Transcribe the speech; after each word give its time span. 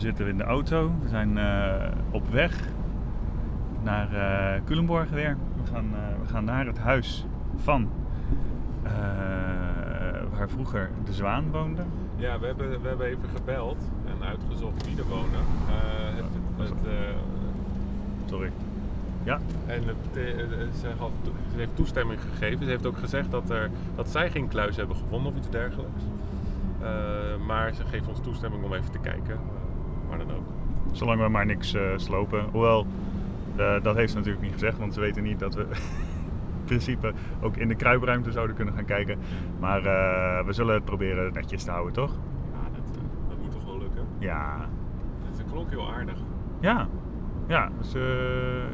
zitten 0.00 0.24
we 0.24 0.30
in 0.30 0.38
de 0.38 0.44
auto. 0.44 0.92
We 1.02 1.08
zijn 1.08 1.38
eh, 1.38 1.74
op 2.10 2.28
weg 2.28 2.68
naar 3.82 4.12
eh 4.12 4.60
Culemborg 4.64 5.10
weer. 5.10 5.36
We 5.64 5.72
gaan, 5.72 5.90
eh, 5.94 6.20
we 6.22 6.28
gaan 6.28 6.44
naar 6.44 6.66
het 6.66 6.78
huis 6.78 7.26
van 7.56 7.88
waar 10.36 10.48
vroeger 10.48 10.90
de 11.04 11.12
zwaan 11.12 11.50
woonde. 11.50 11.82
Ja, 12.16 12.38
we 12.38 12.46
hebben, 12.46 12.82
we 12.82 12.88
hebben 12.88 13.06
even 13.06 13.28
gebeld 13.34 13.76
en 14.06 14.26
uitgezocht 14.26 14.86
wie 14.86 14.98
er 14.98 15.06
wonen. 15.08 15.40
Eh, 15.68 16.16
het, 16.16 16.68
het, 16.68 16.92
Sorry. 18.24 18.50
Ja, 19.22 19.40
en 19.66 19.82
het, 19.86 19.96
ze, 20.80 20.86
gaf 20.98 21.10
toe- 21.22 21.32
ze 21.52 21.58
heeft 21.58 21.76
toestemming 21.76 22.20
gegeven. 22.20 22.64
Ze 22.64 22.70
heeft 22.70 22.86
ook 22.86 22.98
gezegd 22.98 23.30
dat, 23.30 23.50
er, 23.50 23.70
dat 23.94 24.08
zij 24.08 24.30
geen 24.30 24.48
kluis 24.48 24.76
hebben 24.76 24.96
gevonden 24.96 25.32
of 25.32 25.38
iets 25.38 25.50
dergelijks. 25.50 26.02
Maar 27.46 27.74
ze 27.74 27.84
geeft 27.84 28.08
ons 28.08 28.20
toestemming 28.20 28.64
om 28.64 28.72
even 28.72 28.90
te 28.90 28.98
kijken. 28.98 29.38
Maar 30.10 30.18
dan 30.18 30.30
ook. 30.36 30.44
zolang 30.92 31.20
we 31.20 31.28
maar 31.28 31.46
niks 31.46 31.74
eh, 31.74 31.82
slopen. 31.96 32.44
Hoewel, 32.52 32.86
eh, 33.56 33.82
dat 33.82 33.96
heeft 33.96 34.10
ze 34.10 34.16
natuurlijk 34.16 34.44
niet 34.44 34.52
gezegd, 34.52 34.78
want 34.78 34.94
ze 34.94 35.00
weten 35.00 35.22
niet 35.22 35.38
dat 35.38 35.54
we 35.54 35.62
in 36.60 36.64
principe 36.64 37.12
ook 37.40 37.56
in 37.56 37.68
de 37.68 37.74
kruipruimte 37.74 38.32
zouden 38.32 38.56
kunnen 38.56 38.74
gaan 38.74 38.84
kijken. 38.84 39.18
Maar 39.60 39.78
eh, 39.78 40.46
we 40.46 40.52
zullen 40.52 40.74
het 40.74 40.84
proberen 40.84 41.32
netjes 41.32 41.64
te 41.64 41.70
houden, 41.70 41.92
toch? 41.92 42.10
Ja, 42.52 42.68
dat, 42.72 43.00
dat 43.28 43.38
moet 43.42 43.52
toch 43.52 43.64
wel 43.64 43.78
lukken. 43.78 44.06
Ja. 44.18 44.68
Ze 45.36 45.42
klonk 45.52 45.70
heel 45.70 45.92
aardig. 45.92 46.16
Ja. 46.60 46.88
Ja, 47.46 47.70
dus 47.78 47.92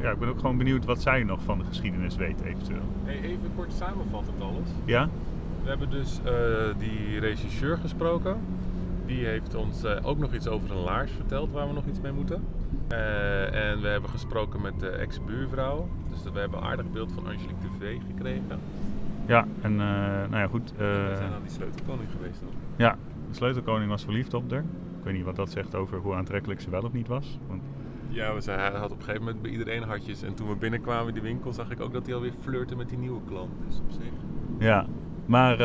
ja, 0.03 0.11
ik 0.11 0.19
ben 0.19 0.29
ook 0.29 0.41
gewoon 0.41 0.57
benieuwd 0.57 0.85
wat 0.85 1.03
zij 1.03 1.23
nog 1.23 1.43
van 1.43 1.59
de 1.59 1.65
geschiedenis 1.65 2.17
weet, 2.17 2.41
eventueel. 2.41 2.83
Hey, 3.05 3.21
even 3.21 3.51
kort 3.57 3.73
samenvattend 3.73 4.43
alles. 4.43 4.69
Ja? 4.85 5.09
We 5.63 5.69
hebben 5.69 5.91
dus 5.91 6.21
die 6.79 7.19
regisseur 7.21 7.79
gesproken. 7.79 8.37
Die 9.07 9.25
heeft 9.27 9.55
ons 9.55 9.85
eh, 9.85 10.07
ook 10.07 10.19
nog 10.19 10.35
iets 10.35 10.49
over 10.49 10.71
een 10.71 10.83
laars 10.83 11.11
verteld 11.13 11.53
waar 11.53 11.67
we 11.69 11.73
nog 11.73 11.87
iets 11.87 12.01
mee 12.01 12.13
moeten. 12.13 12.45
Eh, 12.89 13.71
en 13.71 13.81
we 13.81 13.89
hebben 13.89 14.11
gesproken 14.11 14.61
met 14.61 14.81
de 14.81 14.89
ex-buurvrouw. 14.89 15.89
Dus 16.11 16.33
we 16.33 16.39
hebben 16.39 16.59
een 16.59 16.65
aardig 16.65 16.91
beeld 16.91 17.13
van 17.13 17.27
Angelique 17.27 17.55
de 17.61 17.69
V 17.79 17.99
gekregen. 18.07 18.61
Ja, 19.27 19.47
en 19.61 19.73
eh, 19.73 19.79
nou 20.31 20.37
ja, 20.37 20.47
goed. 20.47 20.73
we 20.77 21.13
zijn 21.17 21.33
aan 21.33 21.43
die 21.43 21.53
sleutelkoning 21.53 22.09
geweest 22.17 22.41
dan. 22.41 22.49
ja, 22.77 22.97
de 23.29 23.35
sleutelkoning 23.35 23.91
was 23.91 24.05
verliefd 24.05 24.35
op 24.35 24.51
haar. 24.51 24.61
Ik 24.99 25.05
weet 25.13 25.15
niet 25.15 25.25
wat 25.25 25.37
dat 25.37 25.51
zegt 25.51 25.75
over 25.75 25.99
hoe 25.99 26.15
aantrekkelijk 26.15 26.61
ze 26.61 26.71
wel 26.71 26.83
of 26.83 26.93
niet 26.93 27.09
was. 27.09 27.39
Want 27.49 27.63
Ja, 28.09 28.35
we 28.35 28.41
zijn, 28.41 28.59
hij 28.59 28.71
had 28.71 28.91
op 28.91 28.99
een 28.99 29.05
gegeven 29.05 29.25
moment 29.25 29.43
bij 29.43 29.51
iedereen 29.51 29.83
hartjes. 29.83 30.23
En 30.23 30.35
toen 30.35 30.49
we 30.49 30.57
binnenkwamen 30.57 31.09
in 31.09 31.15
die 31.15 31.23
winkel 31.23 31.53
zag 31.53 31.71
ik 31.71 31.81
ook 31.81 31.93
dat 31.93 32.07
hij 32.07 32.15
alweer 32.15 32.33
flirte 32.41 32.77
met 32.77 32.89
die 32.89 32.99
nieuwe 32.99 33.21
klant. 33.29 33.51
Dus 33.67 33.79
op 33.79 33.91
zich. 33.91 34.13
Ja, 34.59 34.87
maar 35.27 35.57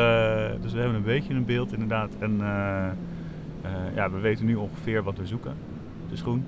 dus 0.60 0.72
we 0.72 0.78
hebben 0.78 0.96
een 0.96 1.02
beetje 1.02 1.34
een 1.34 1.44
beeld 1.44 1.72
inderdaad. 1.72 2.16
En 2.18 2.40
ja, 3.94 4.10
we 4.10 4.18
weten 4.18 4.46
nu 4.46 4.54
ongeveer 4.54 5.02
wat 5.02 5.18
we 5.18 5.26
zoeken. 5.26 5.54
De 6.08 6.16
schoen. 6.16 6.44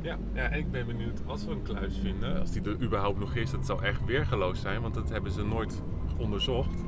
Ja, 0.00 0.16
ja, 0.32 0.42
en 0.42 0.58
ik 0.58 0.70
ben 0.70 0.86
benieuwd 0.86 1.22
als 1.26 1.44
we 1.44 1.52
een 1.52 1.62
kluis 1.62 1.98
vinden, 2.02 2.40
als 2.40 2.50
die 2.50 2.62
er 2.62 2.82
überhaupt 2.82 3.18
nog 3.18 3.34
is, 3.34 3.50
dat 3.50 3.66
zou 3.66 3.82
echt 3.82 4.04
weergeloos 4.04 4.60
zijn, 4.60 4.80
want 4.80 4.94
dat 4.94 5.10
hebben 5.10 5.32
ze 5.32 5.44
nooit 5.44 5.82
onderzocht. 6.16 6.84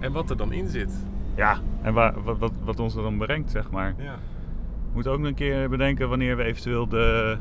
En 0.00 0.12
wat 0.12 0.30
er 0.30 0.36
dan 0.36 0.52
in 0.52 0.68
zit. 0.68 0.92
Ja, 1.34 1.58
en 1.82 1.94
waar, 1.94 2.22
wat, 2.22 2.38
wat, 2.38 2.52
wat 2.64 2.80
ons 2.80 2.96
er 2.96 3.02
dan 3.02 3.18
brengt, 3.18 3.50
zeg 3.50 3.70
maar. 3.70 3.94
Ja. 3.98 4.14
We 4.88 4.94
moeten 4.94 5.12
ook 5.12 5.18
nog 5.18 5.28
een 5.28 5.34
keer 5.34 5.68
bedenken 5.68 6.08
wanneer 6.08 6.36
we 6.36 6.42
eventueel 6.42 6.88
de 6.88 7.38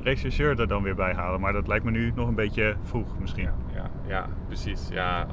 rechercheur 0.00 0.60
er 0.60 0.68
dan 0.68 0.82
weer 0.82 0.94
bij 0.94 1.14
halen. 1.14 1.40
Maar 1.40 1.52
dat 1.52 1.66
lijkt 1.66 1.84
me 1.84 1.90
nu 1.90 2.12
nog 2.14 2.28
een 2.28 2.34
beetje 2.34 2.76
vroeg 2.82 3.18
misschien. 3.18 3.44
Ja, 3.44 3.54
ja, 3.74 3.90
ja 4.06 4.28
precies. 4.46 4.88
Ja, 4.90 5.26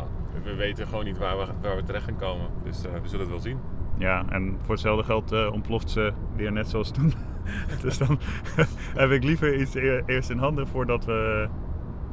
we 0.43 0.55
weten 0.55 0.87
gewoon 0.87 1.05
niet 1.05 1.17
waar 1.17 1.37
we, 1.37 1.45
waar 1.61 1.75
we 1.75 1.83
terecht 1.83 2.05
gaan 2.05 2.17
komen. 2.17 2.47
Dus 2.63 2.85
uh, 2.85 2.91
we 2.91 3.07
zullen 3.07 3.19
het 3.19 3.29
wel 3.29 3.39
zien. 3.39 3.59
Ja, 3.97 4.25
en 4.29 4.57
voor 4.61 4.71
hetzelfde 4.71 5.03
geld 5.03 5.33
uh, 5.33 5.51
ontploft 5.51 5.89
ze 5.89 6.13
weer 6.35 6.51
net 6.51 6.69
zoals 6.69 6.91
toen. 6.91 7.13
dus 7.81 7.97
dan 7.97 8.19
heb 9.01 9.11
ik 9.11 9.23
liever 9.23 9.59
iets 9.59 9.75
e 9.75 10.03
eerst 10.05 10.29
in 10.29 10.37
handen 10.37 10.67
voordat 10.67 11.05
we, 11.05 11.47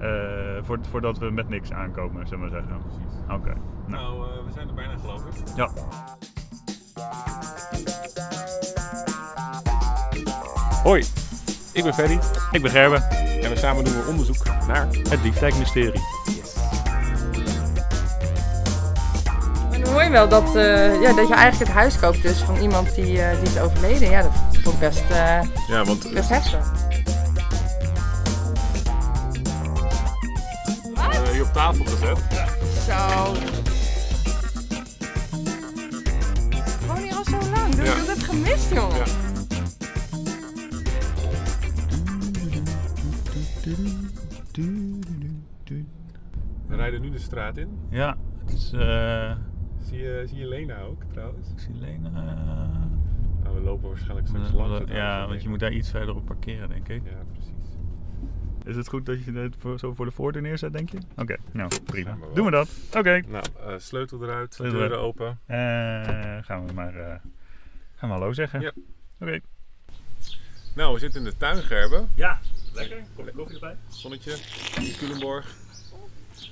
uh, 0.00 0.64
voor, 0.64 0.78
voordat 0.90 1.18
we 1.18 1.30
met 1.30 1.48
niks 1.48 1.72
aankomen, 1.72 2.26
zullen 2.26 2.44
we 2.44 2.50
maar 2.50 2.60
zeggen. 2.60 2.80
Precies. 2.82 3.20
Oké. 3.24 3.34
Okay. 3.34 3.54
Nou, 3.86 4.18
nou 4.18 4.44
we 4.46 4.52
zijn 4.52 4.68
er 4.68 4.74
bijna 4.74 4.96
geloof 4.96 5.24
ik. 5.24 5.56
Ja. 5.56 5.68
Hoi, 10.82 11.04
ik 11.72 11.82
ben 11.82 11.94
Ferry. 11.94 12.18
Ik 12.52 12.62
ben 12.62 12.70
Gerben. 12.70 13.02
En 13.42 13.50
we 13.50 13.56
samen 13.56 13.84
doen 13.84 13.92
we 13.92 14.06
onderzoek 14.08 14.44
naar 14.66 14.86
het 14.86 15.22
Diefdijk-mysterie. 15.22 16.00
Wel 20.14 20.28
dat, 20.28 20.56
uh, 20.56 21.02
ja, 21.02 21.12
dat 21.12 21.28
je 21.28 21.34
eigenlijk 21.34 21.58
het 21.58 21.68
huis 21.68 21.98
koopt 21.98 22.22
dus 22.22 22.38
van 22.38 22.56
iemand 22.56 22.94
die, 22.94 23.12
uh, 23.12 23.30
die 23.30 23.48
is 23.48 23.58
overleden. 23.58 24.10
Ja, 24.10 24.22
dat 24.22 24.32
vond 24.62 24.74
ik 24.74 24.80
best, 24.80 25.10
uh, 25.10 25.40
ja, 25.68 25.84
want, 25.84 26.12
best 26.12 26.28
heftig. 26.28 26.72
Hier 31.32 31.42
op 31.42 31.52
tafel 31.52 31.84
gezet. 31.84 32.18
Ja. 32.30 32.46
Zo. 32.86 33.34
Gewoon 36.80 37.02
hier 37.02 37.14
al 37.14 37.24
zo 37.24 37.50
lang. 37.54 37.74
Doe, 37.74 37.84
ja. 37.84 37.94
dat 38.06 38.22
gemist, 38.22 38.70
joh. 38.72 38.96
Ja. 38.96 39.04
We 46.66 46.76
rijden 46.76 47.00
nu 47.00 47.10
de 47.10 47.18
straat 47.18 47.56
in. 47.56 47.78
Ja, 47.88 48.08
het. 48.08 48.13
Zie 50.28 50.38
je, 50.38 50.44
zie 50.44 50.58
je 50.58 50.66
Lena 50.66 50.80
ook 50.80 51.02
trouwens? 51.12 51.50
Ik 51.50 51.58
zie 51.58 51.74
Lena. 51.74 52.08
Nou, 53.42 53.54
we 53.54 53.60
lopen 53.60 53.88
waarschijnlijk 53.88 54.28
straks 54.28 54.52
langs. 54.52 54.90
Ja, 54.90 55.28
want 55.28 55.42
je 55.42 55.48
moet 55.48 55.60
daar 55.60 55.72
iets 55.72 55.90
verder 55.90 56.14
op 56.14 56.26
parkeren, 56.26 56.68
denk 56.68 56.88
ik. 56.88 57.02
Ja, 57.04 57.24
precies. 57.32 57.52
Is 58.64 58.76
het 58.76 58.88
goed 58.88 59.06
dat 59.06 59.24
je 59.24 59.32
het 59.32 59.56
voor, 59.58 59.78
zo 59.78 59.94
voor 59.94 60.04
de 60.04 60.10
voordeur 60.10 60.42
neerzet, 60.42 60.72
denk 60.72 60.90
je? 60.90 60.98
Oké, 60.98 61.20
okay, 61.22 61.38
nou 61.52 61.70
prima. 61.84 62.18
Doen 62.34 62.44
we 62.44 62.50
dat. 62.50 62.68
Oké. 62.88 62.98
Okay. 62.98 63.24
Nou, 63.28 63.44
uh, 63.66 63.74
sleutel 63.78 64.22
eruit, 64.22 64.54
sleutel 64.54 64.78
deuren 64.78 64.98
open. 64.98 65.26
Uh, 65.26 65.56
gaan 66.40 66.66
we 66.66 66.72
maar 66.72 66.94
uh, 66.94 67.06
gaan 67.94 68.08
we 68.08 68.14
hallo 68.14 68.32
zeggen. 68.32 68.60
Ja. 68.60 68.68
Oké. 68.68 68.80
Okay. 69.20 69.40
Nou, 70.74 70.94
we 70.94 70.98
zitten 70.98 71.24
in 71.24 71.30
de 71.30 71.36
tuin, 71.36 71.62
Gerben. 71.62 72.08
Ja, 72.14 72.40
lekker. 72.74 73.02
Kopje 73.16 73.32
koffie 73.32 73.54
erbij. 73.54 73.76
Zonnetje 73.88 74.36
in 74.80 74.96
Culemborg. 74.98 75.54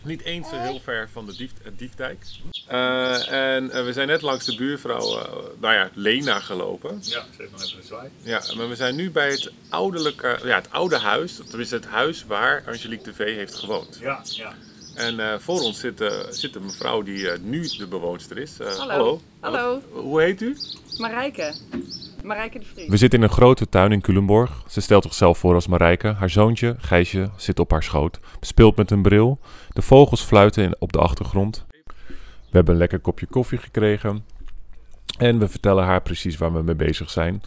Niet 0.04 0.22
eens 0.22 0.48
zo 0.48 0.56
heel 0.56 0.80
ver 0.80 1.08
van 1.12 1.26
de 1.26 1.36
dief, 1.36 1.50
Diefdijk. 1.76 2.24
Uh, 2.72 3.32
en 3.32 3.64
uh, 3.64 3.84
we 3.84 3.92
zijn 3.92 4.08
net 4.08 4.22
langs 4.22 4.44
de 4.44 4.54
buurvrouw, 4.54 5.18
uh, 5.18 5.24
nou 5.60 5.74
ja, 5.74 5.90
Lena 5.94 6.40
gelopen. 6.40 6.98
Ja, 7.00 7.00
ze 7.00 7.22
heeft 7.36 7.50
nog 7.50 7.62
even 7.62 7.78
een 7.78 7.84
zwaai. 7.84 8.08
Ja, 8.22 8.42
maar 8.56 8.68
we 8.68 8.76
zijn 8.76 8.94
nu 8.94 9.10
bij 9.10 9.30
het, 9.30 9.52
ouderlijke, 9.68 10.38
ja, 10.44 10.54
het 10.54 10.70
oude 10.70 10.98
huis. 10.98 11.36
Dat 11.36 11.60
is 11.60 11.70
het 11.70 11.86
huis 11.86 12.24
waar 12.24 12.64
Angelique 12.66 13.04
de 13.04 13.14
V 13.14 13.18
heeft 13.18 13.54
gewoond. 13.54 13.98
Ja, 14.00 14.22
ja. 14.24 14.54
En 14.94 15.40
voor 15.40 15.60
ons 15.60 15.80
zit, 15.80 16.04
zit 16.30 16.54
een 16.54 16.64
mevrouw 16.64 17.02
die 17.02 17.28
nu 17.38 17.68
de 17.68 17.86
bewoonster 17.86 18.38
is. 18.38 18.58
hallo. 18.58 18.86
hallo. 18.86 19.20
Hallo. 19.40 19.82
Hoe 19.92 20.20
heet 20.20 20.40
u? 20.40 20.56
Marijke. 20.98 21.54
De 22.22 22.60
Vries. 22.74 22.88
We 22.88 22.96
zitten 22.96 23.18
in 23.18 23.24
een 23.24 23.30
grote 23.30 23.68
tuin 23.68 23.92
in 23.92 24.00
Culemborg. 24.00 24.62
Ze 24.66 24.80
stelt 24.80 25.02
zichzelf 25.02 25.38
voor 25.38 25.54
als 25.54 25.66
Marijke. 25.66 26.08
Haar 26.08 26.30
zoontje, 26.30 26.74
Gijsje, 26.78 27.30
zit 27.36 27.58
op 27.58 27.70
haar 27.70 27.82
schoot. 27.82 28.20
Speelt 28.40 28.76
met 28.76 28.90
een 28.90 29.02
bril. 29.02 29.38
De 29.68 29.82
vogels 29.82 30.22
fluiten 30.22 30.76
op 30.78 30.92
de 30.92 30.98
achtergrond. 30.98 31.66
We 32.16 32.58
hebben 32.58 32.74
een 32.74 32.80
lekker 32.80 32.98
kopje 32.98 33.26
koffie 33.26 33.58
gekregen. 33.58 34.24
En 35.18 35.38
we 35.38 35.48
vertellen 35.48 35.84
haar 35.84 36.02
precies 36.02 36.36
waar 36.36 36.52
we 36.52 36.62
mee 36.62 36.74
bezig 36.74 37.10
zijn. 37.10 37.42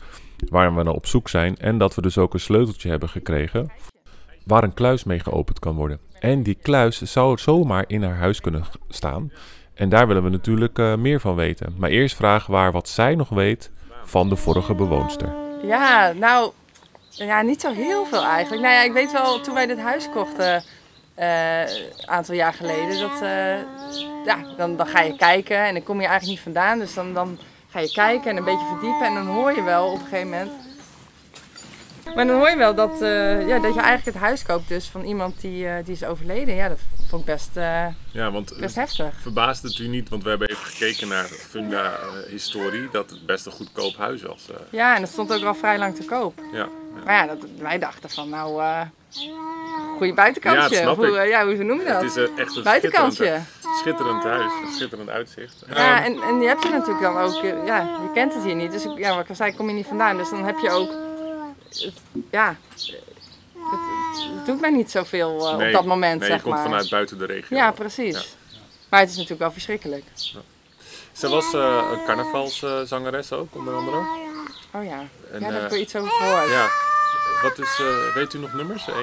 Waar 0.50 0.76
we 0.76 0.84
naar 0.84 0.94
op 0.94 1.06
zoek 1.06 1.30
zijn. 1.30 1.58
En 1.58 1.78
dat 1.78 1.96
we 1.96 2.02
dus 2.02 2.18
ook 2.18 2.34
een 2.34 2.40
sleuteltje 2.40 2.90
hebben 2.90 3.10
gekregen. 3.10 3.72
Waar 4.46 4.64
een 4.64 4.74
kluis 4.74 5.04
mee 5.04 5.20
geopend 5.20 5.60
kan 5.60 5.76
worden. 5.76 6.00
En 6.20 6.44
die 6.44 6.58
kluis 6.62 7.02
zou 7.02 7.38
zomaar 7.38 7.84
in 7.88 8.04
haar 8.04 8.18
huis 8.18 8.42
kunnen 8.42 8.64
staan. 8.90 9.32
En 9.74 9.90
daar 9.90 10.08
willen 10.08 10.24
we 10.24 10.30
natuurlijk 10.30 10.80
uh, 10.80 10.96
meer 10.96 11.20
van 11.20 11.36
weten. 11.36 11.74
Maar 11.78 11.90
eerst 11.90 12.16
vragen 12.16 12.52
we 12.52 12.58
haar 12.58 12.72
wat 12.72 12.90
zij 12.90 13.16
nog 13.16 13.30
weet 13.30 13.72
van 14.06 14.30
de 14.30 14.36
vorige 14.36 14.74
bewoonster. 14.74 15.34
Ja, 15.62 16.12
nou, 16.12 16.52
ja, 17.10 17.42
niet 17.42 17.62
zo 17.62 17.72
heel 17.74 18.06
veel 18.06 18.24
eigenlijk. 18.24 18.62
Nou 18.62 18.74
ja, 18.74 18.82
ik 18.82 18.94
weet 18.94 19.12
wel, 19.12 19.42
toen 19.42 19.54
wij 19.54 19.66
dit 19.66 19.80
huis 19.80 20.10
kochten, 20.10 20.64
uh, 21.20 21.60
een 21.60 22.10
aantal 22.10 22.36
jaar 22.36 22.54
geleden, 22.54 23.00
dat, 23.00 23.22
uh, 23.22 23.58
ja, 24.26 24.38
dan, 24.58 24.76
dan 24.76 24.88
ga 24.88 25.02
je 25.02 25.16
kijken 25.16 25.58
en 25.58 25.74
dan 25.74 25.84
kom 25.84 26.02
je 26.02 26.08
eigenlijk 26.08 26.38
niet 26.38 26.54
vandaan. 26.54 26.80
Dus 26.80 26.94
dan, 26.94 27.14
dan 27.14 27.38
ga 27.70 27.80
je 27.80 27.92
kijken 27.92 28.30
en 28.30 28.38
een 28.38 28.44
beetje 28.44 28.68
verdiepen 28.72 29.06
en 29.06 29.14
dan 29.14 29.28
hoor 29.28 29.56
je 29.56 29.64
wel 29.64 29.88
op 29.88 30.00
een 30.00 30.06
gegeven 30.08 30.30
moment. 30.30 30.52
Maar 32.16 32.28
dan 32.28 32.38
hoor 32.38 32.50
je 32.50 32.58
wel 32.58 32.76
dat, 32.76 33.02
uh, 33.02 33.48
ja, 33.48 33.60
dat 33.60 33.74
je 33.74 33.80
eigenlijk 33.82 34.06
het 34.06 34.16
huis 34.16 34.44
koopt 34.44 34.68
dus 34.68 34.88
van 34.88 35.04
iemand 35.04 35.42
die, 35.42 35.68
die 35.84 35.94
is 35.94 36.04
overleden. 36.04 36.56
Ja, 36.56 36.68
dat 36.70 36.80
vond 37.10 37.22
ik 37.22 37.28
best, 37.28 37.50
ja, 38.12 38.32
want, 38.32 38.54
best 38.60 38.76
heftig. 38.76 39.14
Verbaast 39.22 39.64
het 39.64 39.78
u 39.78 39.88
niet, 39.88 40.10
want 40.10 40.24
we 40.24 40.30
hebben 40.30 40.48
even 40.50 40.66
gekeken 40.66 41.08
naar 41.08 41.26
Funda-historie, 41.26 42.90
dat 42.92 43.10
het 43.10 43.26
best 43.26 43.46
een 43.46 43.52
goedkoop 43.52 43.96
huis 43.98 44.22
was. 44.22 44.48
Ja, 44.70 44.96
en 44.96 45.02
dat 45.02 45.10
stond 45.10 45.34
ook 45.34 45.44
al 45.44 45.56
vrij 45.56 45.78
lang 45.78 45.96
te 45.96 46.06
koop. 46.06 46.40
Ja. 46.52 46.58
ja. 46.58 46.68
Maar 47.06 47.14
ja, 47.14 47.26
dat, 47.28 47.38
wij 47.60 47.80
dachten 47.80 48.10
van 48.10 48.30
nou, 48.30 48.62
goede 49.98 50.14
buitenkantje. 50.14 50.76
Ja, 50.76 50.96
hoe, 50.96 51.08
ja, 51.20 51.46
hoe 51.46 51.64
noem 51.64 51.80
je 51.80 51.86
dat? 51.86 52.02
Het 52.02 52.16
is 52.16 52.30
echt 52.38 52.56
een 52.56 52.64
buitenkantje. 52.64 53.24
Schitterend, 53.26 53.78
Schitterend 53.80 54.24
huis, 54.24 54.52
een 54.66 54.74
schitterend 54.74 55.10
uitzicht. 55.10 55.64
Ja, 55.70 55.76
Ehm, 56.04 56.04
en, 56.14 56.22
en 56.22 56.40
je 56.42 56.48
hebt 56.48 56.64
er 56.64 56.70
natuurlijk 56.72 57.02
dan 57.02 57.18
ook, 57.18 57.44
eh, 57.44 57.66
ja, 57.66 57.78
je 57.82 58.10
kent 58.14 58.34
het 58.34 58.44
hier 58.44 58.56
niet. 58.56 58.72
Dus 58.72 58.86
ik- 58.86 58.98
ja, 58.98 59.14
wat 59.16 59.24
ik 59.24 59.30
al 59.30 59.36
zei, 59.36 59.56
kom 59.56 59.68
je 59.68 59.74
niet 59.74 59.86
vandaan. 59.88 60.18
Dus 60.18 60.30
dan 60.30 60.46
heb 60.46 60.60
je 60.60 60.70
ook, 60.70 60.92
ja, 62.32 62.58
het, 62.74 62.94
het 64.36 64.46
doet 64.46 64.62
mij 64.62 64.70
niet 64.72 64.92
zoveel 64.92 65.48
eh, 65.48 65.56
nee, 65.58 65.68
op 65.68 65.74
dat 65.74 65.86
moment, 65.86 66.20
nee, 66.20 66.30
zeg 66.30 66.38
je 66.38 66.44
komt 66.44 66.56
maar. 66.56 66.64
vanuit 66.64 66.90
buiten 66.90 67.18
de 67.18 67.26
regio. 67.26 67.58
Ja, 67.58 67.72
precies. 67.72 68.14
Ja. 68.16 68.58
Maar 68.90 69.00
het 69.00 69.10
is 69.10 69.16
natuurlijk 69.16 69.42
wel 69.42 69.52
verschrikkelijk. 69.52 70.04
Ze 71.12 71.30
was 71.30 71.54
eh, 71.54 71.90
een 71.92 72.06
carnavalszangeres 72.06 73.32
ook, 73.32 73.56
onder 73.56 73.76
andere. 73.76 73.98
Oh 74.72 74.84
ja, 74.84 75.04
En, 75.32 75.40
ja 75.40 75.50
daar 75.50 75.52
heb 75.52 75.56
ik 75.62 75.64
eh, 75.64 75.70
wel 75.70 75.80
iets 75.80 75.96
over 75.96 76.12
gehoord. 76.12 76.50
Ja. 76.50 76.68
Wat 77.42 77.60
is, 77.60 77.80
eh, 77.80 78.14
weet 78.14 78.34
u 78.34 78.38
nog 78.40 78.54
nummers? 78.54 78.88
Eh, 78.88 78.96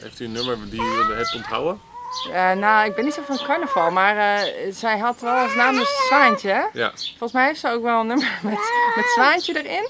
heeft 0.00 0.20
u 0.20 0.24
een 0.24 0.32
nummer 0.32 0.58
die 0.70 0.80
u 0.80 1.14
hebt 1.14 1.34
onthouden? 1.34 1.80
Eh, 2.32 2.52
nou, 2.52 2.86
ik 2.86 2.94
ben 2.94 3.04
niet 3.04 3.14
zo 3.14 3.22
van 3.26 3.38
carnaval, 3.46 3.90
maar 3.90 4.16
eh, 4.16 4.72
zij 4.72 4.98
had 4.98 5.20
wel 5.20 5.34
als 5.34 5.54
naam 5.54 5.74
dus 5.76 6.06
Zwaantje, 6.06 6.48
hè? 6.48 6.64
Ja. 6.72 6.92
Volgens 7.08 7.32
mij 7.32 7.46
heeft 7.46 7.60
ze 7.60 7.68
ook 7.70 7.82
wel 7.82 8.00
een 8.00 8.06
nummer 8.06 8.38
met, 8.42 8.58
met 8.96 9.04
Zwaantje 9.14 9.62
erin. 9.64 9.88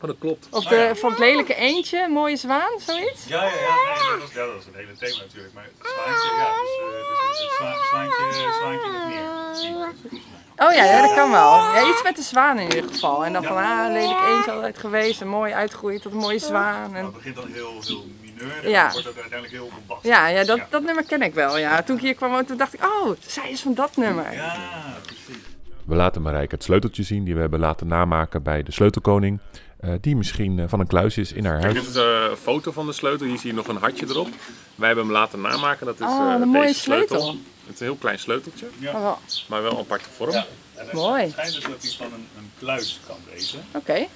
Oh, 0.00 0.06
dat 0.06 0.16
klopt. 0.18 0.46
Of 0.50 0.64
Oh, 0.64 0.70
de, 0.70 0.76
ja. 0.76 0.94
van 0.94 1.10
het 1.10 1.18
lelijke 1.18 1.54
eentje, 1.54 2.02
een 2.04 2.10
mooie 2.10 2.36
zwaan, 2.36 2.72
zoiets. 2.86 3.26
Ja, 3.26 3.42
ja, 3.42 3.48
ja, 3.48 3.52
nee, 3.52 4.10
dat, 4.10 4.20
was, 4.20 4.32
ja, 4.32 4.44
dat 4.46 4.54
was 4.54 4.64
het 4.64 4.74
hele 4.74 4.92
thema 4.98 5.18
natuurlijk. 5.24 5.54
Maar 5.54 5.64
het 5.64 5.72
zwaantje, 5.88 6.30
ja, 6.36 6.48
dus, 6.60 6.76
eh, 6.78 7.28
dus 7.28 7.40
het 7.40 7.50
zwa- 7.56 7.76
zwaantje, 7.90 8.52
zwaantje 8.60 8.88
in 8.88 8.94
het 8.94 9.08
meer. 9.08 10.64
Oh 10.66 10.72
ja, 10.74 10.84
ja, 10.84 11.02
dat 11.02 11.14
kan 11.14 11.30
wel. 11.30 11.52
Ja, 11.56 11.88
iets 11.88 12.02
met 12.02 12.16
de 12.16 12.22
zwaan 12.22 12.58
in 12.58 12.74
ieder 12.74 12.90
geval. 12.90 13.24
En 13.24 13.32
dan 13.32 13.42
Ja. 13.42 13.48
van, 13.48 13.56
ah, 13.56 13.92
lelijk 13.92 14.28
eentje 14.28 14.50
altijd 14.52 14.78
geweest 14.78 15.20
en 15.20 15.28
mooi 15.28 15.52
uitgroeien 15.52 16.00
tot 16.00 16.12
een 16.12 16.18
mooie 16.18 16.38
zwaan. 16.38 16.90
Maar 16.90 16.98
En... 16.98 17.04
het 17.04 17.14
begint 17.14 17.36
dan 17.36 17.52
heel, 17.52 17.72
heel 17.86 18.04
mineur 18.20 18.64
en 18.64 18.70
Ja. 18.70 18.82
dan 18.82 18.92
wordt 18.92 19.06
het 19.08 19.16
uiteindelijk 19.20 19.52
heel. 19.52 19.70
Ja, 20.02 20.26
ja, 20.28 20.44
dat, 20.44 20.56
Ja. 20.56 20.66
dat 20.70 20.82
nummer 20.82 21.04
ken 21.04 21.22
ik 21.22 21.34
wel. 21.34 21.58
Ja. 21.58 21.82
Toen 21.82 21.96
ik 21.96 22.02
hier 22.02 22.14
kwam, 22.14 22.46
toen 22.46 22.56
dacht 22.56 22.74
ik, 22.74 22.84
oh, 22.84 23.10
zij 23.26 23.50
is 23.50 23.60
van 23.60 23.74
dat 23.74 23.96
nummer. 23.96 24.32
Ja, 24.32 24.56
precies. 25.02 25.42
We 25.84 25.94
laten 25.94 26.22
Marijke 26.22 26.54
het 26.54 26.64
sleuteltje 26.64 27.02
zien 27.02 27.24
die 27.24 27.34
we 27.34 27.40
hebben 27.40 27.60
laten 27.60 27.86
namaken 27.86 28.42
bij 28.42 28.62
de 28.62 28.72
sleutelkoning. 28.72 29.38
Eh, 29.80 29.92
die 30.00 30.16
misschien 30.16 30.58
eh, 30.58 30.64
van 30.68 30.80
een 30.80 30.86
kluis 30.86 31.16
is 31.18 31.32
in 31.32 31.44
haar 31.44 31.60
huis. 31.60 31.74
Dit 31.74 31.86
is 31.88 31.94
een 31.94 32.36
foto 32.42 32.72
van 32.72 32.86
de 32.86 32.92
sleutel. 32.92 33.26
Hier 33.26 33.38
zie 33.38 33.50
je 33.50 33.56
nog 33.56 33.68
een 33.68 33.76
hartje 33.76 34.06
erop. 34.08 34.28
Wij 34.74 34.86
hebben 34.86 35.04
hem 35.04 35.14
laten 35.14 35.40
namaken. 35.40 35.86
Dat 35.86 36.00
is 36.00 36.06
Oh, 36.06 36.32
eh, 36.34 36.40
een 36.40 36.48
mooie 36.48 36.66
deze 36.66 36.80
sleutel. 36.80 37.20
sleutel. 37.20 37.40
Het 37.64 37.74
is 37.74 37.80
een 37.80 37.86
heel 37.86 37.96
klein 37.96 38.18
sleuteltje, 38.18 38.66
Oh, 38.86 38.92
wel. 38.92 39.18
maar 39.48 39.62
wel 39.62 39.72
een 39.72 39.78
aparte 39.78 40.08
vorm. 40.10 40.30
Ja. 40.32 40.46
En 40.74 40.84
het 40.84 40.92
Mooi. 40.92 41.30
schijnt 41.30 41.54
dus 41.54 41.62
dat 41.64 41.82
hij 41.82 41.90
van 41.90 42.06
een, 42.06 42.26
een 42.38 42.50
kluis 42.58 43.00
kan 43.06 43.16
wezen. 43.32 43.60
Oké. 43.74 44.06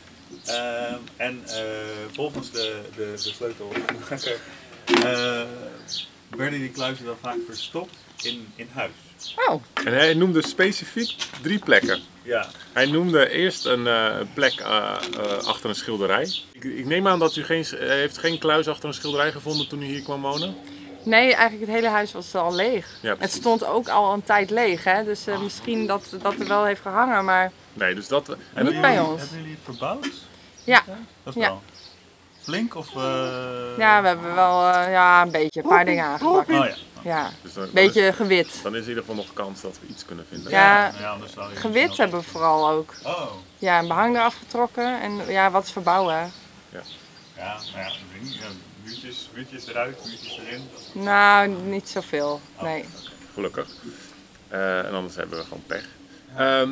Ehm, 0.45 0.95
en 1.17 1.41
eh, 1.47 1.63
volgens 2.13 2.51
de, 2.51 2.81
de, 2.97 3.13
de 3.13 3.17
sleutelmaker 3.33 4.41
eh, 4.85 5.43
werden 6.37 6.59
die 6.61 6.69
kluizen 6.71 7.05
dan 7.05 7.17
vaak 7.21 7.37
verstopt 7.47 7.97
in, 8.23 8.47
in 8.57 8.69
huis. 8.73 8.91
Oh, 9.49 9.63
En 9.85 9.93
hij 9.95 10.15
noemde 10.15 10.47
specifiek 10.47 11.15
drie 11.43 11.59
plekken. 11.59 12.01
Ja, 12.23 12.47
Hij 12.73 12.87
noemde 12.87 13.29
eerst 13.31 13.65
een 13.65 13.87
eh, 13.87 14.17
plek 14.35 14.53
eh, 14.61 14.95
eh, 15.19 15.45
achter 15.47 15.69
een 15.69 15.75
schilderij. 15.75 16.33
Ik, 16.53 16.65
ik 16.65 16.85
neem 16.87 17.09
aan 17.09 17.19
dat 17.19 17.37
u 17.37 17.45
geen, 17.45 17.65
heeft 17.79 18.19
geen 18.19 18.39
kluis 18.39 18.69
achter 18.69 18.89
een 18.89 18.95
schilderij 18.95 19.33
gevonden 19.33 19.69
toen 19.69 19.83
u 19.83 19.85
hier 19.85 20.03
kwam 20.03 20.23
wonen. 20.23 20.57
nee, 21.03 21.35
eigenlijk 21.35 21.61
het 21.61 21.71
hele 21.81 21.89
huis 21.89 22.13
was 22.13 22.35
al 22.35 22.55
leeg. 22.55 22.87
Ja, 23.03 23.15
het 23.19 23.33
stond 23.33 23.65
ook 23.65 23.89
al 23.89 24.13
een 24.13 24.23
tijd 24.23 24.51
leeg, 24.51 24.85
hè. 24.85 25.05
Dus 25.05 25.27
eh, 25.27 25.39
misschien 25.41 25.87
dat 25.87 26.17
dat 26.23 26.35
er 26.41 26.47
wel 26.49 26.65
heeft 26.65 26.81
gehangen, 26.81 27.25
maar 27.25 27.53
Nee, 27.73 27.95
dus 27.95 28.09
dat. 28.09 28.29
En 28.29 28.37
Niet 28.65 28.73
dat- 28.73 28.81
bij 28.81 28.95
jullie- 28.95 29.09
ons. 29.11 29.21
Hebben 29.21 29.39
jullie 29.39 29.55
het 29.55 29.65
verbouwd? 29.65 30.09
ja. 30.65 30.83
Dat 31.23 31.35
is 31.37 31.43
Ja. 31.43 31.49
wel. 31.49 31.63
Flink 32.43 32.75
of... 32.75 32.89
eh, 32.97 33.03
Ja, 33.79 34.01
we 34.03 34.07
hebben 34.09 34.35
wel 34.35 34.71
eh, 34.73 34.93
ja, 34.93 35.23
een 35.23 35.31
beetje, 35.31 35.63
een 35.63 35.69
paar 35.69 35.85
dingen 35.85 36.05
aangepakt. 36.05 36.49
Oh 36.51 36.55
ja. 36.67 36.75
Ja, 37.05 37.31
dus 37.43 37.53
dan, 37.53 37.69
beetje 37.73 38.13
gewit. 38.13 38.61
Dan 38.63 38.75
is 38.77 38.83
in 38.83 38.89
ieder 38.89 39.03
geval 39.03 39.17
nog 39.17 39.33
kans 39.33 39.61
dat 39.61 39.79
we 39.81 39.87
iets 39.87 40.05
kunnen 40.05 40.27
vinden. 40.29 40.51
Ja, 40.51 40.93
gewit 41.55 41.97
hebben 41.97 42.21
we 42.21 42.27
vooral 42.27 42.71
ook. 42.71 42.95
Oh, 43.05 43.33
Ja, 43.59 43.79
een 43.79 43.89
behang 43.89 44.17
eraf 44.17 44.37
getrokken 44.39 45.01
en 45.01 45.31
ja, 45.33 45.51
wat 45.51 45.65
is 45.65 45.73
verbouwen. 45.73 46.33
ja, 46.73 46.83
nou 47.37 47.79
ja, 47.79 47.87
ik 47.87 47.95
weet 48.13 48.23
niet. 48.23 48.35
Ja, 48.35 48.47
muurtjes, 48.85 49.29
muurtjes 49.35 49.67
eruit, 49.67 50.05
muurtjes 50.05 50.39
erin. 50.39 50.63
Nou, 50.93 51.49
niet 51.49 51.89
zoveel. 51.89 52.41
Nee. 52.61 52.85
Gelukkig. 53.35 53.69
Eh, 54.49 54.79
en 54.79 54.93
anders 54.93 55.17
hebben 55.17 55.39
we 55.39 55.45
gewoon 55.45 55.63
pech. 55.67 55.85
Ehm, 56.37 56.71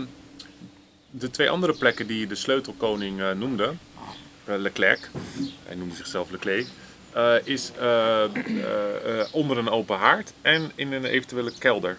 de 1.11 1.31
twee 1.31 1.51
andere 1.51 1.73
plekken 1.73 2.07
die 2.07 2.27
de 2.27 2.35
sleutelkoning 2.35 3.21
eh, 3.21 3.31
noemde, 3.31 3.73
eh, 4.45 4.57
Leclerc, 4.57 5.11
hij 5.67 5.75
noemde 5.75 5.95
zichzelf 5.95 6.31
Leclerc, 6.31 6.67
eh, 7.13 7.35
is 7.45 7.73
eh, 7.79 8.25
eh, 8.25 8.31
onder 9.31 9.59
een 9.59 9.69
open 9.71 9.97
haard 9.97 10.33
en 10.43 10.73
in 10.75 10.93
een 10.93 11.05
eventuele 11.05 11.53
kelder. 11.59 11.99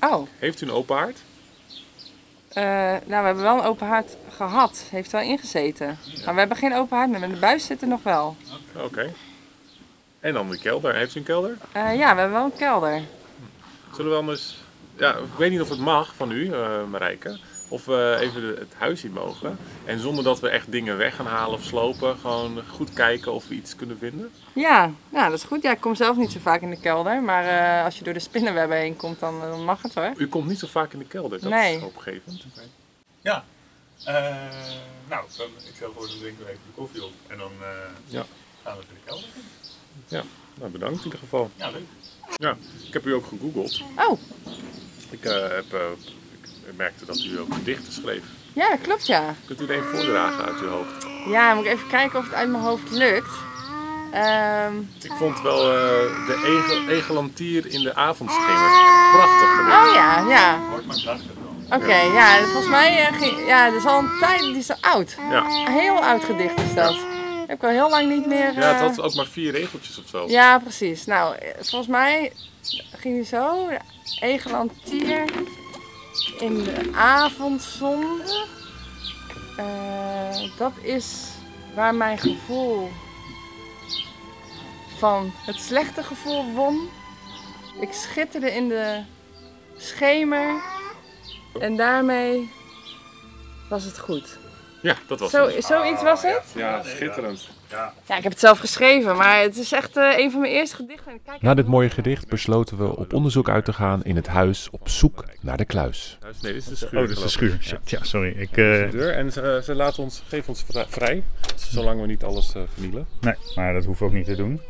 Oh, 0.00 0.26
Heeft 0.38 0.60
u 0.60 0.66
een 0.66 0.72
open 0.72 0.96
haard? 0.96 1.18
nou, 2.54 3.00
we 3.06 3.14
hebben 3.14 3.42
wel 3.42 3.58
een 3.58 3.64
open 3.64 3.86
haard 3.86 4.16
gehad. 4.36 4.84
Heeft 4.90 5.12
wel 5.12 5.20
ingezeten. 5.20 5.98
Maar 6.24 6.34
we 6.34 6.40
hebben 6.40 6.56
geen 6.56 6.74
open 6.74 6.96
haard 6.96 7.10
meer. 7.10 7.20
Maar 7.20 7.28
de 7.28 7.36
buis 7.36 7.66
zit 7.66 7.82
er 7.82 7.88
nog 7.88 8.02
wel. 8.02 8.36
Oké. 8.76 9.12
En 10.20 10.32
dan 10.32 10.50
de 10.50 10.58
kelder. 10.58 10.94
Heeft 10.94 11.14
u 11.14 11.18
een 11.18 11.24
kelder? 11.24 11.56
Ja, 11.74 12.14
we 12.14 12.20
hebben 12.20 12.32
wel 12.32 12.44
een 12.44 12.56
kelder. 12.56 13.02
Zullen 13.94 14.10
we 14.10 14.16
anders... 14.16 14.56
Ja, 14.96 15.14
ik 15.14 15.38
weet 15.38 15.50
niet 15.50 15.60
of 15.60 15.68
het 15.68 15.78
mag 15.78 16.14
van 16.14 16.30
u, 16.30 16.50
Marijke. 16.90 17.38
Of 17.72 17.84
we 17.84 18.16
even 18.20 18.40
de- 18.40 18.56
het 18.58 18.74
huis 18.78 19.04
in 19.04 19.12
mogen. 19.12 19.58
En 19.84 19.98
zonder 20.00 20.24
dat 20.24 20.40
we 20.40 20.48
echt 20.48 20.72
dingen 20.72 20.96
weg 20.96 21.14
gaan 21.16 21.26
halen 21.26 21.58
of 21.58 21.64
slopen. 21.64 22.18
Gewoon 22.18 22.62
goed 22.68 22.92
kijken 22.92 23.32
of 23.32 23.48
we 23.48 23.54
iets 23.54 23.76
kunnen 23.76 23.98
vinden. 23.98 24.30
Ja, 24.52 24.90
ja, 25.08 25.28
dat 25.28 25.38
is 25.38 25.44
goed. 25.44 25.62
Ja, 25.62 25.70
ik 25.70 25.80
kom 25.80 25.94
zelf 25.94 26.16
niet 26.16 26.32
zo 26.32 26.38
vaak 26.42 26.60
in 26.60 26.70
de 26.70 26.80
kelder. 26.80 27.22
Maar 27.22 27.44
eh, 27.78 27.84
als 27.84 27.98
je 27.98 28.04
door 28.04 28.12
de 28.14 28.18
spinnenwebben 28.20 28.76
heen 28.78 28.96
komt, 28.96 29.20
dan, 29.20 29.40
dan 29.40 29.64
mag 29.64 29.82
het 29.82 29.94
hoor. 29.94 30.12
U 30.16 30.28
komt 30.28 30.48
niet 30.48 30.58
zo 30.58 30.66
vaak 30.66 30.92
in 30.92 30.98
de 30.98 31.04
kelder. 31.04 31.40
Dat 31.40 31.50
Nee. 31.50 31.76
is 31.76 31.82
hoopgevend. 31.82 32.44
Ja. 33.20 33.44
Eh, 34.04 34.14
nou, 35.08 35.24
dan, 35.36 35.46
ik 35.46 35.74
zou 35.78 35.92
voor 35.96 36.06
dan 36.08 36.18
drinken 36.18 36.44
we 36.44 36.50
even 36.50 36.62
de 36.66 36.80
koffie 36.80 37.04
op. 37.04 37.12
En 37.26 37.38
dan 37.38 37.50
eh, 37.60 37.68
Ja. 38.06 38.24
gaan 38.64 38.76
we 38.76 38.82
naar 38.86 38.94
de 38.94 39.04
kelder. 39.04 39.28
Ja, 40.08 40.22
nou 40.54 40.70
bedankt 40.70 40.98
in 40.98 41.04
ieder 41.04 41.18
geval. 41.18 41.50
Ja, 41.56 41.70
leuk. 41.70 41.82
Ja, 42.36 42.56
ik 42.86 42.92
heb 42.92 43.06
u 43.06 43.12
ook 43.14 43.26
gegoogeld. 43.26 43.82
Oh, 43.96 44.18
Ik, 45.10 45.24
eh, 45.24 45.32
heb, 45.48 45.72
eh, 45.72 45.80
ik 46.66 46.76
merkte 46.76 47.04
dat 47.04 47.24
u 47.24 47.38
ook 47.40 47.54
gedichten 47.54 47.92
schreef. 47.92 48.22
ja, 48.52 48.68
dat 48.68 48.80
klopt 48.80 49.06
ja. 49.06 49.34
Kunt 49.46 49.60
u 49.60 49.64
er 49.64 49.70
even 49.70 49.90
voordragen 49.90 50.44
uit 50.44 50.60
uw 50.60 50.68
hoofd? 50.68 51.06
Ja, 51.26 51.54
moet 51.54 51.64
ik 51.64 51.70
even 51.72 51.88
kijken 51.88 52.18
of 52.18 52.24
het 52.24 52.34
uit 52.34 52.48
mijn 52.48 52.62
hoofd 52.62 52.90
lukt. 52.90 53.30
Ehm, 54.12 54.78
Ik 55.02 55.12
vond 55.18 55.40
wel 55.42 55.58
eh, 55.60 55.76
de 56.26 56.60
egel, 56.66 56.88
egelantier 56.94 57.66
in 57.66 57.82
de 57.82 57.94
avondschimmer. 57.94 58.70
Prachtig 59.12 59.48
gedicht. 59.56 59.76
oh 59.88 59.94
ja, 59.94 60.24
ja. 60.28 60.58
Kort 60.70 60.86
maar 60.86 61.00
krachtig 61.02 61.30
dan. 61.68 61.80
Oké, 61.80 61.94
ja, 61.96 62.38
volgens 62.42 62.68
mij 62.68 63.06
eh, 63.06 63.18
ging, 63.18 63.46
ja, 63.46 63.70
dat 63.70 63.78
is 63.80 63.86
al 63.86 63.98
een 63.98 64.10
tijd, 64.20 64.40
die 64.40 64.56
is 64.56 64.70
al 64.70 64.76
oud. 64.80 65.16
Ja. 65.30 65.44
Een 65.66 65.72
heel 65.72 66.04
oud 66.04 66.24
gedicht 66.24 66.60
is 66.60 66.74
dat. 66.74 66.96
Heb 67.46 67.58
ik 67.58 67.64
al 67.64 67.70
heel 67.70 67.90
lang 67.90 68.08
niet 68.08 68.26
meer. 68.26 68.52
ja, 68.52 68.60
het 68.60 68.74
eh, 68.74 68.80
had 68.80 69.00
ook 69.00 69.14
maar 69.14 69.26
vier 69.26 69.52
regeltjes 69.52 69.98
of 69.98 70.08
zo. 70.08 70.28
Ja, 70.28 70.58
precies. 70.58 71.04
Nou, 71.06 71.36
volgens 71.60 71.90
mij 71.90 72.32
ging 72.96 73.14
hij 73.14 73.24
zo. 73.40 73.68
De 73.68 73.78
Egelantier 74.20 75.24
in 76.38 76.64
de 76.64 76.90
avondzon. 76.94 78.20
Eh, 79.56 80.56
dat 80.58 80.72
is 80.82 81.28
waar 81.74 81.94
mijn 81.94 82.18
gevoel 82.18 82.88
van 84.98 85.32
het 85.34 85.56
slechte 85.56 86.02
gevoel 86.02 86.52
won. 86.52 86.88
Ik 87.80 87.92
schitterde 87.92 88.50
in 88.52 88.68
de 88.68 89.02
schemer 89.76 90.62
en 91.60 91.76
daarmee 91.76 92.50
was 93.68 93.84
het 93.84 93.98
goed. 93.98 94.39
Ja, 94.82 94.96
dat 95.06 95.20
was 95.20 95.30
Zo, 95.30 95.46
het. 95.48 95.64
zoiets 95.64 96.02
was 96.02 96.22
het? 96.22 96.42
Ja, 96.54 96.82
schitterend. 96.82 97.48
Ja, 97.70 97.92
Ja, 98.08 98.16
ik 98.16 98.22
heb 98.22 98.32
het 98.32 98.40
zelf 98.40 98.58
geschreven, 98.58 99.16
maar 99.16 99.40
het 99.40 99.56
is 99.56 99.72
echt 99.72 99.96
eh, 99.96 100.18
een 100.18 100.30
van 100.30 100.40
mijn 100.40 100.52
eerste 100.52 100.76
gedichten. 100.76 101.12
En 101.12 101.20
Kijk, 101.24 101.42
Na 101.42 101.54
dit 101.54 101.66
mooie 101.66 101.90
gedicht 101.90 102.28
besloten 102.28 102.78
we 102.78 102.96
op 102.96 103.12
onderzoek 103.12 103.48
uit 103.48 103.64
te 103.64 103.72
gaan 103.72 104.04
in 104.04 104.16
het 104.16 104.26
huis 104.26 104.68
op 104.70 104.88
zoek 104.88 105.24
naar 105.40 105.56
de 105.56 105.64
kluis. 105.64 106.18
Nee, 106.42 106.52
dit 106.52 106.62
is 106.62 106.64
de 106.68 106.76
schuur. 106.76 107.00
Oh, 107.02 107.08
dat 107.08 107.16
is 107.16 107.22
de 107.22 107.28
schuur. 107.28 107.78
Ja, 107.84 108.02
sorry. 108.04 108.30
Ik, 108.36 108.54
De 108.54 108.82
eh, 108.86 108.90
deur 108.90 109.14
en 109.14 109.32
ze, 109.32 109.60
ze 109.64 109.74
laten 109.74 110.02
ons, 110.02 110.22
geven 110.28 110.48
ons 110.48 110.64
vri- 110.68 110.84
vrij, 110.88 111.22
zolang 111.56 112.00
we 112.00 112.06
niet 112.06 112.24
alles 112.24 112.54
eh, 112.54 112.62
vernielen. 112.72 113.06
nee, 113.20 113.34
maar 113.54 113.72
dat 113.74 113.84
hoeven 113.84 114.06
we 114.06 114.10
ook 114.12 114.16
niet 114.18 114.26
te 114.26 114.36
doen. 114.36 114.60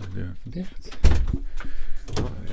De 0.00 0.06
deur 0.14 0.34
dicht. 0.42 0.96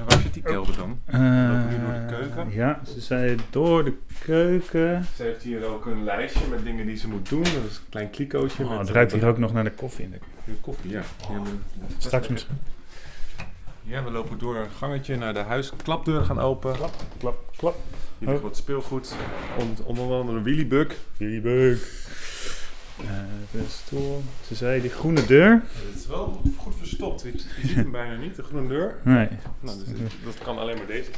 Waar 0.08 0.20
zit 0.22 0.34
die 0.34 0.44
kelder 0.44 0.76
dan? 0.76 1.00
Lopen 1.06 1.68
we 1.68 1.76
nu 1.78 1.80
door 1.84 1.94
de 1.94 2.06
keuken? 2.18 2.48
Eh, 2.48 2.56
Ja, 2.56 2.80
ze 2.94 3.02
zei 3.02 3.36
door 3.50 3.84
de 3.84 3.94
keuken. 4.20 5.06
Ze 5.16 5.24
heeft 5.24 5.44
hier 5.44 5.66
ook 5.66 5.86
een 5.86 6.04
lijstje 6.04 6.48
met 6.50 6.64
dingen 6.64 6.86
die 6.86 6.98
ze 6.98 7.08
moet 7.08 7.30
doen. 7.30 7.44
Dat 7.44 7.52
is 7.70 7.78
een 7.78 7.90
klein 7.90 8.10
klikootje. 8.10 8.64
Oh, 8.64 8.70
met 8.70 8.80
het 8.80 8.90
ruikt 8.90 9.12
hier 9.12 9.26
ook 9.26 9.38
nog 9.38 9.54
naar 9.54 9.64
de 9.64 9.72
koffie 9.72 10.06
in 10.06 10.12
de 10.46 10.54
koffie. 10.62 10.92
Ja. 10.92 11.02
We- 11.28 11.40
Straks 11.98 12.28
misschien. 12.28 12.58
Ja, 13.84 14.04
we 14.04 14.12
lopen 14.12 14.38
door 14.38 14.56
een 14.56 14.70
gangetje 14.78 15.16
naar 15.18 15.34
de 15.34 15.40
huis. 15.40 15.72
Klapdeur 15.84 16.24
gaan 16.24 16.40
open. 16.40 16.74
Klap, 16.76 16.94
klap, 17.20 17.38
klap. 17.58 17.76
Hier 18.18 18.30
ligt 18.30 18.42
wat 18.42 18.58
speelgoed. 18.58 19.16
Onder, 19.60 19.86
onder 19.86 20.18
andere 20.18 20.38
een 20.38 20.44
Willybug. 20.44 20.96
Willybug. 21.18 22.04
Eh, 23.02 23.06
de 23.52 23.64
stoel. 23.70 24.24
Ze 24.48 24.56
zei 24.56 24.82
die 24.82 24.90
groene 24.90 25.26
deur. 25.26 25.52
Het 25.92 26.00
is 26.02 26.08
wel 26.08 26.42
goed 26.58 26.76
verstopt. 26.78 27.22
Je, 27.22 27.32
je 27.32 27.68
ziet 27.68 27.76
hem 27.76 27.92
bijna 27.92 28.16
niet, 28.16 28.36
de 28.36 28.44
groene 28.44 28.68
deur. 28.68 28.96
Nee. 29.04 29.28
Nou, 29.60 29.78
dus 29.80 29.88
het- 29.88 30.12
dat 30.24 30.38
kan 30.44 30.58
alleen 30.58 30.78
maar 30.78 30.86
deze. 30.88 31.10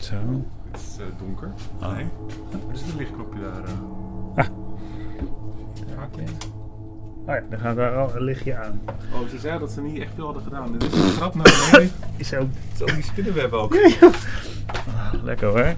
Zo. 0.00 0.44
Het 0.70 0.80
is 0.80 0.96
eh, 0.98 1.04
donker. 1.18 1.50
Ah. 1.80 1.92
Nee. 1.96 2.06
Er 2.70 2.76
zit 2.76 2.88
een 2.90 2.96
lichtknopje 2.96 3.40
daar. 3.40 3.64
eh. 3.64 3.72
Ah. 4.34 4.46
Ja, 5.88 6.04
oké. 6.12 6.22
Oh 7.26 7.28
ja, 7.34 7.42
dan 7.50 7.58
gaat 7.58 7.76
daar 7.76 7.96
al 7.96 8.16
een 8.16 8.22
lichtje 8.22 8.56
aan. 8.56 8.80
Oh, 9.12 9.28
ze 9.28 9.38
zei 9.38 9.58
dat 9.58 9.70
ze 9.70 9.80
niet 9.80 9.98
echt 10.02 10.10
veel 10.14 10.24
hadden 10.24 10.42
gedaan. 10.42 10.78
Dit 10.78 10.92
is 10.92 11.02
een 11.02 11.14
trap 11.16 11.34
naar 11.34 11.68
beneden. 11.70 11.92
Is 12.16 12.34
ook 12.34 12.48
Zo, 12.76 12.84
die 12.84 13.02
spinnenweb 13.02 13.52
ook. 13.52 13.74
Ah, 14.96 15.22
lekker 15.22 15.48
hoor. 15.48 15.74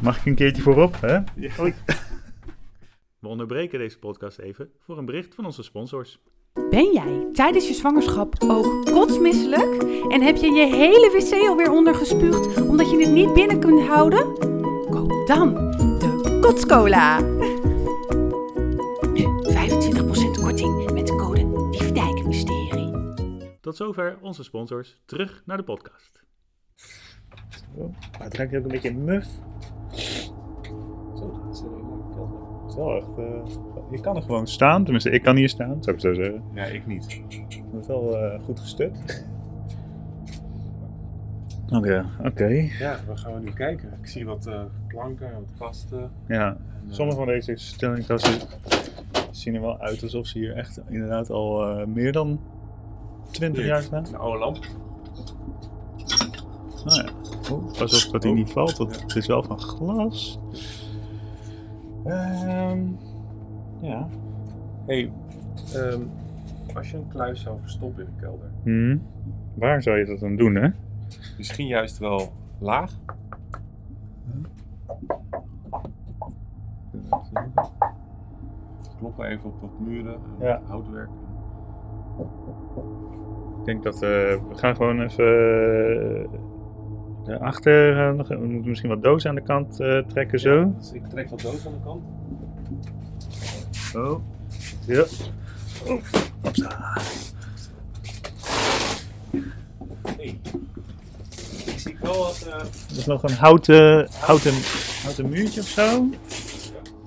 Mag 0.00 0.18
ik 0.18 0.26
een 0.26 0.34
keertje 0.34 0.62
voorop, 0.62 1.00
hè? 1.00 1.14
Ja. 1.34 1.50
Oei. 1.60 1.74
We 3.26 3.32
onderbreken 3.32 3.78
deze 3.78 3.98
podcast 3.98 4.38
even 4.38 4.70
voor 4.78 4.98
een 4.98 5.04
bericht 5.04 5.34
van 5.34 5.44
onze 5.44 5.62
sponsors. 5.62 6.18
Ben 6.70 6.92
jij 6.92 7.28
tijdens 7.32 7.68
je 7.68 7.74
zwangerschap 7.74 8.34
ook 8.38 8.84
kotsmisselijk? 8.84 9.82
En 10.08 10.22
heb 10.22 10.36
je 10.36 10.50
je 10.50 10.66
hele 10.66 11.10
wc 11.10 11.48
alweer 11.48 11.70
ondergespuugd 11.70 12.60
omdat 12.60 12.90
je 12.90 12.98
het 12.98 13.10
niet 13.10 13.32
binnen 13.32 13.60
kunt 13.60 13.86
houden? 13.86 14.38
Koop 14.90 15.26
dan 15.26 15.54
de 15.74 16.38
Kotscola. 16.40 17.20
Nu 19.12 19.24
25% 19.24 20.40
korting 20.40 20.92
met 20.92 21.06
de 21.06 21.16
code 21.16 21.68
Liefdijkmysterie. 21.70 22.90
Tot 23.60 23.76
zover 23.76 24.18
onze 24.20 24.44
sponsors. 24.44 24.96
Terug 25.04 25.42
naar 25.46 25.56
de 25.56 25.64
podcast. 25.64 26.22
Het 28.18 28.34
ruikt 28.34 28.56
ook 28.56 28.62
een 28.62 28.68
beetje 28.68 28.94
muf. 28.94 29.26
Wel 32.76 32.96
echt... 32.96 33.18
eh, 33.18 33.24
je 33.90 34.00
kan 34.00 34.16
er 34.16 34.22
gewoon 34.22 34.46
staan. 34.46 34.82
Tenminste, 34.82 35.10
ik 35.10 35.22
kan 35.22 35.36
hier 35.36 35.48
staan, 35.48 35.76
zou 35.82 35.96
ik 35.96 36.02
zo 36.02 36.14
zeggen. 36.14 36.42
Ja, 36.54 36.64
ik 36.64 36.86
niet. 36.86 37.20
Het 37.72 37.80
is 37.80 37.86
wel 37.86 38.16
eh, 38.18 38.40
goed 38.44 38.60
gestut. 38.60 38.92
Oké, 41.76 42.04
oké. 42.24 42.46
Ja, 42.78 42.96
waar 43.06 43.18
gaan 43.18 43.34
we 43.34 43.40
nu 43.40 43.50
kijken? 43.52 43.92
Ik 44.02 44.06
zie 44.08 44.26
wat 44.26 44.46
eh, 44.46 44.60
planken, 44.88 45.32
wat 45.32 45.58
kasten. 45.58 46.10
Ja, 46.28 46.48
En, 46.48 46.56
eh, 46.88 46.94
sommige 46.94 47.18
van 47.18 47.26
deze 47.26 47.52
stellingtassen 47.56 48.48
zien 49.30 49.54
er 49.54 49.60
wel 49.60 49.78
uit 49.80 50.02
alsof 50.02 50.26
ze 50.26 50.38
hier 50.38 50.56
echt 50.56 50.80
inderdaad 50.88 51.30
al 51.30 51.68
eh, 51.78 51.86
meer 51.86 52.12
dan 52.12 52.40
20 53.30 53.62
Hier, 53.62 53.72
jaar 53.72 53.82
staan. 53.82 54.06
Een 54.06 54.16
oude 54.16 54.38
lamp. 54.38 54.58
Nou 56.84 57.02
ja, 57.04 57.08
oh, 57.52 57.72
pas 57.78 58.06
op 58.06 58.12
dat 58.12 58.22
hij 58.22 58.32
Oh. 58.32 58.38
niet 58.38 58.50
valt, 58.50 58.76
want 58.76 58.94
Ja. 58.94 59.00
het 59.02 59.16
is 59.16 59.26
wel 59.26 59.42
van 59.42 59.58
glas. 59.60 60.38
Ehm, 62.06 62.78
ja. 63.80 64.08
hey, 64.86 65.12
ehm, 65.74 66.00
als 66.74 66.90
je 66.90 66.96
een 66.96 67.08
kluis 67.08 67.40
zou 67.40 67.56
verstoppen 67.60 68.04
in 68.06 68.10
de 68.16 68.20
kelder, 68.20 68.50
Hm. 68.62 68.98
Waar 69.54 69.82
zou 69.82 69.98
je 69.98 70.04
dat 70.04 70.18
dan 70.20 70.36
doen, 70.36 70.54
hè? 70.54 70.68
misschien 71.36 71.66
juist 71.66 71.98
wel 71.98 72.32
laag. 72.58 72.92
Kloppen 78.98 79.26
even 79.26 79.44
op 79.50 79.60
wat 79.60 79.78
muren, 79.78 80.14
en 80.14 80.46
Ja. 80.46 80.60
houtwerk. 80.66 81.08
Ik 83.58 83.64
denk 83.64 83.82
dat 83.82 83.94
eh, 83.94 84.00
we 84.48 84.54
gaan 84.54 84.76
gewoon 84.76 85.00
even 85.00 85.24
uh, 86.22 86.28
daarachter. 87.26 88.08
eh, 88.08 88.14
nog- 88.16 88.28
we 88.28 88.46
moeten 88.46 88.68
misschien 88.68 88.88
wat 88.90 89.02
dozen 89.02 89.30
aan 89.30 89.36
de 89.36 89.42
kant 89.42 89.80
eh, 89.80 89.98
trekken, 89.98 90.40
zo. 90.40 90.74
Dus 90.78 90.92
ik 90.92 91.06
trek 91.08 91.30
wat 91.30 91.40
doos 91.40 91.66
aan 91.66 91.72
de 91.72 91.78
kant. 91.84 92.02
Zo. 93.70 94.22
Ja. 94.86 95.04
Oh. 95.86 96.02
Hey. 100.16 100.40
Ik 101.66 101.78
zie 101.78 101.96
wel 102.00 102.16
wat. 102.18 102.46
eh, 102.50 102.54
Er 102.90 102.96
is 102.96 103.06
nog 103.06 103.22
een 103.22 103.32
houten, 103.34 104.08
houten, 104.20 104.52
houten 105.02 105.28
muurtje 105.28 105.60
of 105.60 105.66
zo. 105.66 106.04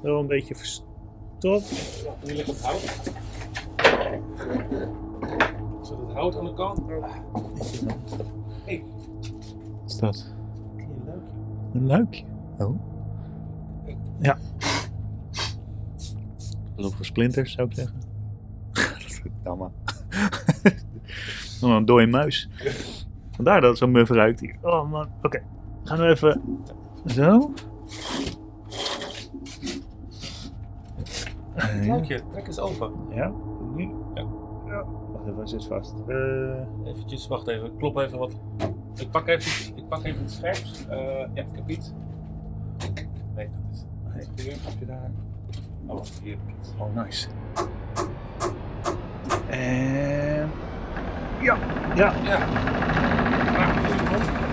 Wel 0.01 0.19
een 0.19 0.27
beetje 0.27 0.55
verstopt. 0.55 1.69
hier 2.23 2.35
ligt 2.35 2.47
wat 2.47 2.61
hout. 2.61 2.81
Zit 5.83 5.97
het 6.07 6.13
hout 6.13 6.37
aan 6.37 6.45
de 6.45 6.53
kant? 6.53 6.79
Hey, 8.65 8.83
dat? 9.99 10.33
een 10.77 11.05
luikje. 11.05 11.33
Een 11.73 11.85
luikje. 11.85 12.25
Oh. 12.57 12.79
Ja. 14.19 14.37
Loop 16.75 16.93
voor 16.93 17.05
splinters, 17.05 17.51
zou 17.51 17.67
ik 17.67 17.75
zeggen. 17.75 17.95
dat 18.71 19.05
is 19.05 19.21
jammer. 19.43 19.69
Nog 21.61 21.75
een 21.77 21.85
dode 21.85 22.07
muis. 22.07 22.49
Vandaar 23.31 23.61
dat 23.61 23.69
het 23.69 23.79
zo 23.79 23.87
muf 23.87 24.09
ruikt 24.09 24.39
hier. 24.39 24.55
Oh 24.61 24.91
man, 24.91 25.07
oké. 25.21 25.41
Gaan 25.83 25.97
we 25.97 26.07
even 26.07 26.41
zo. 27.05 27.53
Het 31.53 31.87
luikje, 31.87 32.21
trek 32.31 32.47
eens 32.47 32.59
open. 32.59 32.91
Ja, 33.09 33.31
nu. 33.75 33.91
Ja. 34.13 34.25
ja. 34.67 34.83
Wacht 35.11 35.25
even, 35.25 35.37
hij 35.37 35.47
zit 35.47 35.65
vast. 35.65 35.95
Eh, 36.07 36.87
Eventjes, 36.91 37.27
wacht 37.27 37.47
even, 37.47 37.65
ik 37.65 37.77
klop 37.77 37.97
even 37.97 38.19
wat. 38.19 38.35
Ik 38.95 39.11
pak 39.11 39.27
even, 39.27 39.77
ik 39.77 39.87
pak 39.87 40.03
even 40.03 40.21
het 40.21 40.31
scherps. 40.31 40.85
Eh 40.89 40.97
ja, 41.33 41.41
ik 41.41 41.55
heb 41.55 41.69
iets. 41.69 41.91
Nee, 43.35 43.49
dat 43.49 43.73
is. 43.73 43.85
Nee. 44.13 44.27
Hier, 44.35 44.57
heb 44.61 44.79
je 44.79 44.85
daar. 44.85 45.11
Oh, 45.85 45.95
wacht, 45.95 46.19
hier 46.23 46.31
heb 46.31 46.47
ik 46.47 46.55
iets. 46.59 46.69
oh, 46.77 46.95
nice. 46.95 47.27
En. 49.49 50.51
Ja, 51.41 51.57
ja. 51.95 52.13
Ja. 52.23 52.47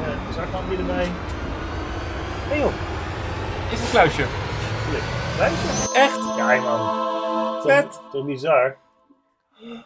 Uh, 0.07 0.35
zaklamp 0.35 0.69
weer 0.69 0.79
erbij. 0.79 1.09
Hey 2.49 2.59
joh, 2.59 2.73
is 3.73 3.81
een 3.81 3.91
kluisje. 3.91 4.25
Luister. 5.39 5.95
Echt? 5.97 6.21
Ja, 6.37 6.61
man. 6.61 7.63
Vet. 7.63 7.93
Toch, 7.93 8.11
toch 8.11 8.27
bizar. 8.27 8.77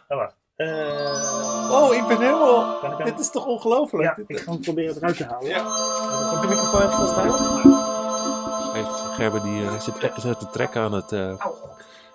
Wacht. 0.07 0.35
Eh, 0.55 1.50
Oh, 1.71 1.93
ik 1.95 2.07
ben 2.07 2.17
helemaal. 2.17 2.79
Kan 2.79 2.91
ik 2.91 2.97
hem- 2.97 3.05
Dit 3.07 3.19
is 3.19 3.31
toch 3.31 3.45
ongelooflijk? 3.45 4.03
ja, 4.03 4.13
Dit- 4.13 4.29
ik 4.29 4.39
ga 4.39 4.51
hem 4.51 4.61
proberen 4.61 4.95
eruit 4.95 5.17
te 5.17 5.23
halen. 5.25 5.47
Ja. 5.49 5.55
Heb 6.33 6.41
je 6.41 6.47
microfoon 6.47 6.81
even 6.81 6.93
vasthouden? 6.93 7.39
Heeft 8.73 8.99
Gerber 9.15 9.41
die 9.43 9.63
eh, 9.63 9.79
zit, 9.79 9.93
zit 10.15 10.39
te 10.39 10.49
trekken 10.51 10.81
aan 10.81 10.93
het. 10.93 11.11
eh 11.11 11.45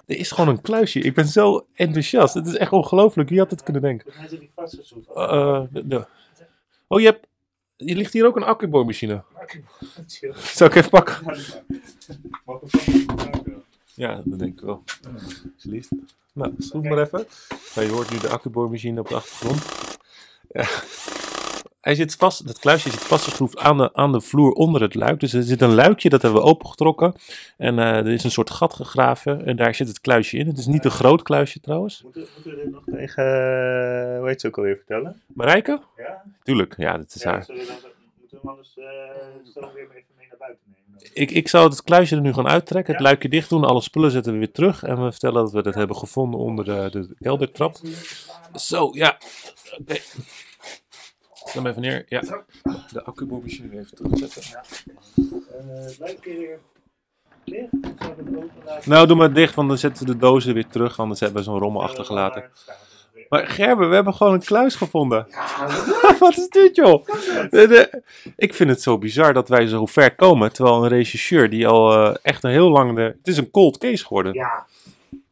Er 0.07 0.17
is 0.17 0.31
gewoon 0.31 0.49
een 0.51 0.61
kluisje. 0.61 1.01
Ik 1.01 1.15
ben 1.15 1.27
zo 1.27 1.67
enthousiast. 1.75 2.35
Het 2.35 2.47
is 2.47 2.57
echt 2.57 2.73
ongelooflijk. 2.73 3.29
Wie 3.29 3.39
had 3.39 3.51
het 3.51 3.63
kunnen 3.63 3.83
denken? 3.83 4.13
Zit 4.29 4.39
hij 4.39 4.51
vastgeschroefd. 4.55 5.09
Eh, 5.15 5.61
de- 5.71 5.87
de- 5.89 6.07
Oh, 6.89 7.01
je 7.01 7.07
hebt. 7.07 7.27
Je 7.77 7.97
ligt 7.97 8.13
hier 8.13 8.27
ook 8.27 8.37
een 8.37 8.43
accuboormachine. 8.45 9.23
Zou 10.35 10.71
ik 10.71 10.77
even 10.77 10.91
pakken? 10.91 11.15
Ja, 13.97 14.23
dat 14.25 14.39
denk 14.39 14.59
ik 14.59 14.65
wel. 14.65 14.83
Alsjeblieft. 15.55 15.89
Nou, 16.33 16.55
schroef 16.59 16.83
maar 16.83 16.99
even. 16.99 17.27
Nou, 17.75 17.87
je 17.87 17.93
hoort 17.93 18.11
nu 18.11 18.19
de 18.19 18.29
accuboormachine 18.29 19.01
op 19.01 19.09
de 19.09 19.15
achtergrond. 19.15 19.65
Ja. 20.49 20.67
Hij 21.87 21.95
zit 21.95 22.15
vast, 22.15 22.47
dat 22.47 22.59
kluisje 22.59 22.91
zit 22.91 23.01
vastgeschroefd 23.01 23.59
aan 23.59 23.77
de, 23.77 23.95
aan 23.95 24.13
de 24.13 24.21
vloer 24.21 24.53
onder 24.53 24.83
het 24.83 24.95
luik. 24.95 25.21
Dus 25.21 25.33
er 25.33 25.43
zit 25.43 25.61
een 25.61 25.75
luikje, 25.75 26.09
dat 26.09 26.23
hebben 26.23 26.41
we 26.41 26.47
opengetrokken. 26.47 27.15
En 27.57 27.79
eh, 27.79 27.97
er 27.97 28.09
is 28.09 28.25
een 28.25 28.31
soort 28.31 28.51
gat 28.51 28.75
gegraven 28.75 29.45
en 29.45 29.57
daar 29.57 29.75
zit 29.75 29.89
het 29.89 30.01
kluisje 30.01 30.37
in. 30.37 30.47
Het 30.47 30.59
is 30.59 30.67
niet 30.67 30.85
een 30.85 30.91
groot 30.91 31.23
kluisje 31.23 31.61
trouwens. 31.61 32.03
Moeten, 32.03 32.27
we 32.45 32.55
dit 32.55 32.71
nog 32.71 32.85
tegen, 32.85 33.25
eh, 33.25 34.19
hoe 34.19 34.29
heet 34.29 34.41
ze 34.41 34.47
ook 34.47 34.57
alweer, 34.57 34.77
vertellen? 34.77 35.21
Marijke? 35.27 35.81
Ja? 35.97 36.23
Tuurlijk, 36.43 36.75
ja, 36.77 36.97
dat 36.97 37.15
is 37.15 37.23
ja 37.23 37.31
haar. 37.31 37.45
zullen 37.45 37.61
we 37.61 37.67
dan, 37.67 37.91
moeten 38.19 38.37
we 38.37 38.43
hem 38.43 38.51
anders 38.51 38.79
eh, 38.79 38.85
zo 39.55 39.61
weer 39.75 39.83
even 39.83 40.15
mee 40.17 40.27
naar 40.29 40.39
buiten 40.39 40.63
nemen? 40.65 40.76
Ik, 41.13 41.31
ik 41.31 41.49
zou 41.49 41.69
het 41.69 41.83
kluisje 41.83 42.15
er 42.15 42.21
nu 42.21 42.33
gaan 42.33 42.49
uittrekken, 42.49 42.95
het 42.95 43.03
luikje 43.03 43.29
dicht 43.29 43.49
doen, 43.49 43.65
alle 43.65 43.81
spullen 43.81 44.11
zetten 44.11 44.33
we 44.33 44.39
weer 44.39 44.53
terug. 44.53 44.83
En 44.83 45.05
we 45.05 45.11
vertellen 45.11 45.43
dat 45.43 45.53
we 45.53 45.63
dat 45.63 45.75
hebben 45.75 45.97
gevonden 45.97 46.41
onder 46.41 46.65
de, 46.65 46.89
de 46.91 47.15
keldertrap. 47.19 47.77
Zo, 48.55 48.91
ja. 48.93 49.19
Oké. 49.79 49.97
Stel 51.33 51.63
hem 51.63 51.67
even 51.67 51.83
neer. 51.83 52.05
Ja. 52.09 52.21
De 52.93 53.05
accuboormachine 53.05 53.79
even 53.79 53.97
terugzetten. 53.97 54.43
Eh, 55.99 56.11
open 58.09 58.33
laten. 58.33 58.89
Nou, 58.89 59.07
doe 59.07 59.17
maar 59.17 59.33
dicht, 59.33 59.55
want 59.55 59.69
dan 59.69 59.79
zetten 59.79 60.07
we 60.07 60.13
de 60.13 60.19
dozen 60.19 60.55
weer 60.55 60.67
terug, 60.67 60.99
anders 60.99 61.21
hebben 61.21 61.39
we 61.39 61.45
zo'n 61.45 61.59
rommel 61.59 61.83
achtergelaten. 61.83 62.51
Maar 63.29 63.41
het 63.41 63.49
er 63.49 63.55
Gerber, 63.55 63.89
we 63.89 63.95
hebben 63.95 64.15
gewoon 64.15 64.33
een 64.33 64.45
kluis 64.45 64.75
gevonden. 64.75 65.27
Wat 66.19 66.37
is 66.37 66.49
dit, 66.49 66.77
joh? 66.77 67.07
De- 67.07 67.49
de- 67.51 68.03
ik 68.37 68.55
vind 68.55 68.71
het 68.71 68.83
zo 68.83 68.99
bizar 68.99 69.33
dat 69.33 69.49
wij 69.49 69.67
zo 69.67 69.87
ver 69.87 70.15
komen, 70.15 70.53
terwijl 70.53 70.83
een 70.83 70.89
regisseur 70.89 71.51
die 71.51 71.67
al 71.67 71.93
eh, 71.93 72.15
echt 72.23 72.45
een 72.45 72.51
heel 72.51 72.71
lang... 72.71 72.95
De, 72.97 73.01
het 73.03 73.17
is 73.29 73.37
een 73.37 73.51
cold 73.51 73.79
case 73.79 74.05
geworden. 74.07 74.33
Ja. 74.35 74.67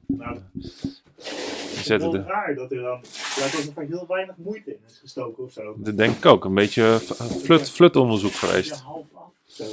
Nou, 0.07 0.39
het 0.55 1.81
is 1.81 1.87
wel 1.87 2.17
raar 2.17 2.55
dat 2.55 2.73
er 2.73 2.83
dan 2.83 3.01
lijkt 3.39 3.57
alsof 3.57 3.77
er 3.77 3.87
heel 3.89 4.05
weinig 4.09 4.35
moeite 4.37 4.71
in 4.71 4.79
is 4.89 4.99
gestoken 5.01 5.45
of 5.45 5.53
zo. 5.53 5.75
dat 5.77 5.97
denk 5.97 6.17
ik 6.17 6.27
ook, 6.27 6.45
een 6.45 6.55
beetje 6.55 7.01
flut, 7.43 7.71
flutonderzoek 7.71 8.33
Ja, 8.33 8.39
geweest. 8.39 8.81
half 8.81 9.07
af. 9.15 9.23
Zo. 9.47 9.65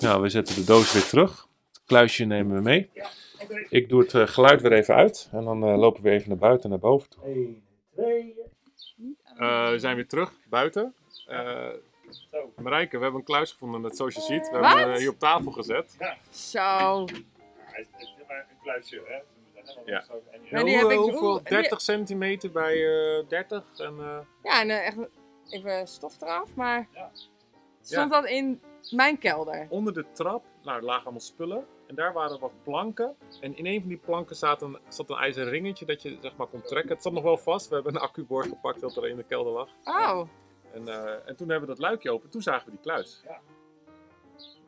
Nou, 0.00 0.22
we 0.22 0.28
zetten 0.28 0.54
de 0.54 0.64
doos 0.64 0.92
weer 0.92 1.06
terug. 1.06 1.46
kluisje 1.86 2.24
nemen 2.24 2.56
we 2.56 2.62
mee. 2.62 2.90
Ik 3.68 3.88
doe 3.88 4.00
het 4.00 4.14
eh, 4.14 4.26
geluid 4.26 4.60
weer 4.62 4.72
even 4.72 4.94
uit. 4.94 5.28
En 5.32 5.44
dan 5.44 5.64
eh, 5.64 5.76
lopen 5.78 6.02
we 6.02 6.10
even 6.10 6.28
naar 6.28 6.38
buiten, 6.38 6.70
naar 6.70 6.78
boven 6.78 7.08
toe. 7.10 7.24
1, 7.24 7.62
2. 7.94 8.34
we 9.70 9.74
zijn 9.78 9.96
weer 9.96 10.08
terug, 10.08 10.32
buiten. 10.48 10.94
Eh 11.26 11.68
Marijke, 12.56 12.96
we 12.96 13.02
hebben 13.02 13.20
een 13.20 13.26
kluis 13.26 13.52
gevonden, 13.52 13.80
net 13.80 13.96
zoals 13.96 14.14
je 14.14 14.20
ziet. 14.20 14.50
We 14.50 14.58
Wat? 14.58 14.66
hebben 14.68 14.88
hem 14.90 14.98
hier 15.00 15.08
op 15.10 15.18
tafel 15.18 15.50
gezet. 15.52 15.96
Zo. 16.30 17.04
Hij 17.56 17.86
is 17.98 18.14
maar 18.28 18.46
een 18.50 18.56
kluisje, 18.62 19.02
hè? 19.06 19.18
Ja. 19.84 20.04
Maar 20.50 20.64
die 20.64 20.78
Hoe- 20.80 20.88
heb 20.88 20.90
ik- 20.90 20.96
hoeveel? 21.04 21.20
hoe- 21.30 21.38
die- 21.42 21.48
30 21.48 21.80
centimeter 21.80 22.50
bij 22.50 22.74
eh 23.18 23.28
30. 23.28 23.64
En, 23.76 23.94
eh, 23.98 24.18
Ja, 24.42 24.60
en 24.60 24.70
eh, 24.70 24.86
echt 24.86 24.96
even 25.48 25.86
stof 25.88 26.20
eraf, 26.20 26.54
maar 26.54 26.88
Ja. 26.94 27.10
stond 27.82 28.10
dat 28.10 28.24
in 28.26 28.60
mijn 28.90 29.18
kelder? 29.18 29.66
onder 29.68 29.92
de 29.94 30.04
trap 30.12 30.44
nou, 30.62 30.76
er 30.78 30.84
lagen 30.84 31.02
allemaal 31.02 31.20
spullen. 31.20 31.66
En 31.88 31.94
daar 31.94 32.12
waren 32.12 32.40
wat 32.40 32.52
planken. 32.62 33.14
En 33.40 33.56
in 33.56 33.66
een 33.66 33.80
van 33.80 33.88
die 33.88 33.98
planken 33.98 34.36
zat 34.36 34.62
een, 34.62 34.78
zat 34.88 35.10
een 35.10 35.16
ijzeren 35.16 35.50
ringetje 35.50 35.84
dat 35.84 36.02
je 36.02 36.18
zeg 36.20 36.36
maar 36.36 36.46
kon 36.46 36.62
trekken. 36.62 36.92
Het 36.92 37.02
zat 37.02 37.12
nog 37.12 37.22
wel 37.22 37.38
vast. 37.38 37.68
We 37.68 37.74
hebben 37.74 37.94
een 37.94 38.00
accuboord 38.00 38.46
gepakt 38.48 38.80
dat 38.80 38.96
er 38.96 39.08
in 39.08 39.16
de 39.16 39.24
kelder 39.24 39.52
lag. 39.52 39.68
Oh. 39.84 40.28
En, 40.72 40.88
eh, 40.88 41.28
en 41.28 41.36
toen 41.36 41.48
hebben 41.48 41.68
we 41.68 41.74
dat 41.74 41.78
luikje 41.78 42.10
open. 42.10 42.30
Toen 42.30 42.42
zagen 42.42 42.64
we 42.64 42.70
die 42.70 42.80
kluis. 42.80 43.22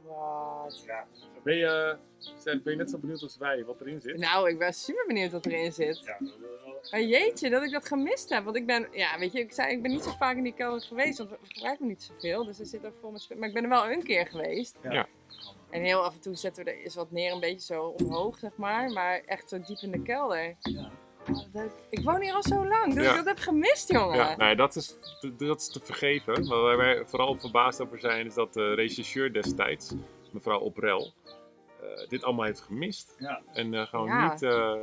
Wat? 0.02 0.82
Ja. 0.86 1.06
Ben 1.42 1.56
je, 1.56 1.96
ben 2.44 2.60
je 2.64 2.76
net 2.76 2.90
zo 2.90 2.98
benieuwd 2.98 3.22
als 3.22 3.36
wij 3.36 3.64
wat 3.64 3.80
erin 3.80 4.00
zit? 4.00 4.18
Nou, 4.18 4.48
ik 4.48 4.58
ben 4.58 4.72
super 4.74 5.04
benieuwd 5.06 5.32
wat 5.32 5.46
erin 5.46 5.72
zit. 5.72 5.98
Ja, 6.04 6.16
dat 6.18 6.28
is 6.28 6.36
wel- 6.40 6.78
Maar 6.90 7.02
jeetje, 7.02 7.50
dat 7.50 7.62
ik 7.62 7.70
dat 7.70 7.86
gemist 7.86 8.30
heb. 8.30 8.44
Want 8.44 8.56
ik 8.56 8.66
ben, 8.66 8.88
ja, 8.92 9.18
weet 9.18 9.32
je, 9.32 9.38
ik 9.40 9.52
zei, 9.52 9.72
ik 9.72 9.82
ben 9.82 9.90
niet 9.90 10.02
zo 10.02 10.10
vaak 10.10 10.36
in 10.36 10.42
die 10.42 10.54
kelder 10.54 10.80
geweest. 10.80 11.18
Want 11.18 11.30
we 11.30 11.36
gebruiken 11.42 11.86
niet 11.86 12.02
zoveel. 12.02 12.44
Dus 12.44 12.58
er 12.60 12.66
zit 12.66 12.84
er 12.84 12.92
vol 13.00 13.10
met. 13.10 13.28
Maar 13.38 13.48
ik 13.48 13.54
ben 13.54 13.62
er 13.62 13.68
wel 13.68 13.90
een 13.90 14.02
keer 14.02 14.26
geweest. 14.26 14.78
Ja. 14.82 15.06
En 15.70 15.82
heel 15.82 16.04
af 16.04 16.14
en 16.14 16.20
toe 16.20 16.34
zetten 16.34 16.64
we 16.64 16.70
er 16.70 16.82
eens 16.82 16.94
wat 16.94 17.10
neer, 17.10 17.32
een 17.32 17.40
beetje 17.40 17.74
zo 17.74 17.82
omhoog, 17.82 18.38
zeg 18.38 18.50
maar. 18.56 18.90
Maar 18.90 19.20
echt 19.26 19.48
zo 19.48 19.60
diep 19.60 19.78
in 19.78 19.90
de 19.90 20.02
kelder. 20.02 20.56
Ja. 20.60 20.90
Dat 21.52 21.70
ik, 21.90 22.00
woon 22.04 22.20
hier 22.22 22.34
al 22.34 22.42
zo 22.42 22.66
lang, 22.66 22.94
dat 22.94 23.04
Ja. 23.04 23.10
ik 23.10 23.16
dat 23.16 23.26
heb 23.26 23.38
gemist, 23.38 23.92
jongen. 23.92 24.16
Ja, 24.16 24.36
nee, 24.36 24.56
dat 24.56 24.76
is, 24.76 24.94
te- 25.20 25.36
dat 25.36 25.60
is 25.60 25.68
te 25.68 25.80
vergeven. 25.80 26.46
Maar 26.48 26.60
waar 26.60 26.76
wij 26.76 27.04
vooral 27.04 27.34
verbaasd 27.34 27.80
over 27.80 28.00
zijn, 28.00 28.26
is 28.26 28.34
dat 28.34 28.52
de 28.54 28.74
regisseur 28.74 29.32
destijds, 29.32 29.92
mevrouw 30.30 30.58
Oprel, 30.58 31.12
eh, 31.80 32.08
dit 32.08 32.22
allemaal 32.24 32.44
heeft 32.44 32.60
gemist. 32.60 33.14
Ja. 33.18 33.40
En 33.52 33.74
eh, 33.74 33.86
gewoon 33.86 34.06
Ja. 34.06 34.30
niet, 34.32 34.42
eh, 34.42 34.74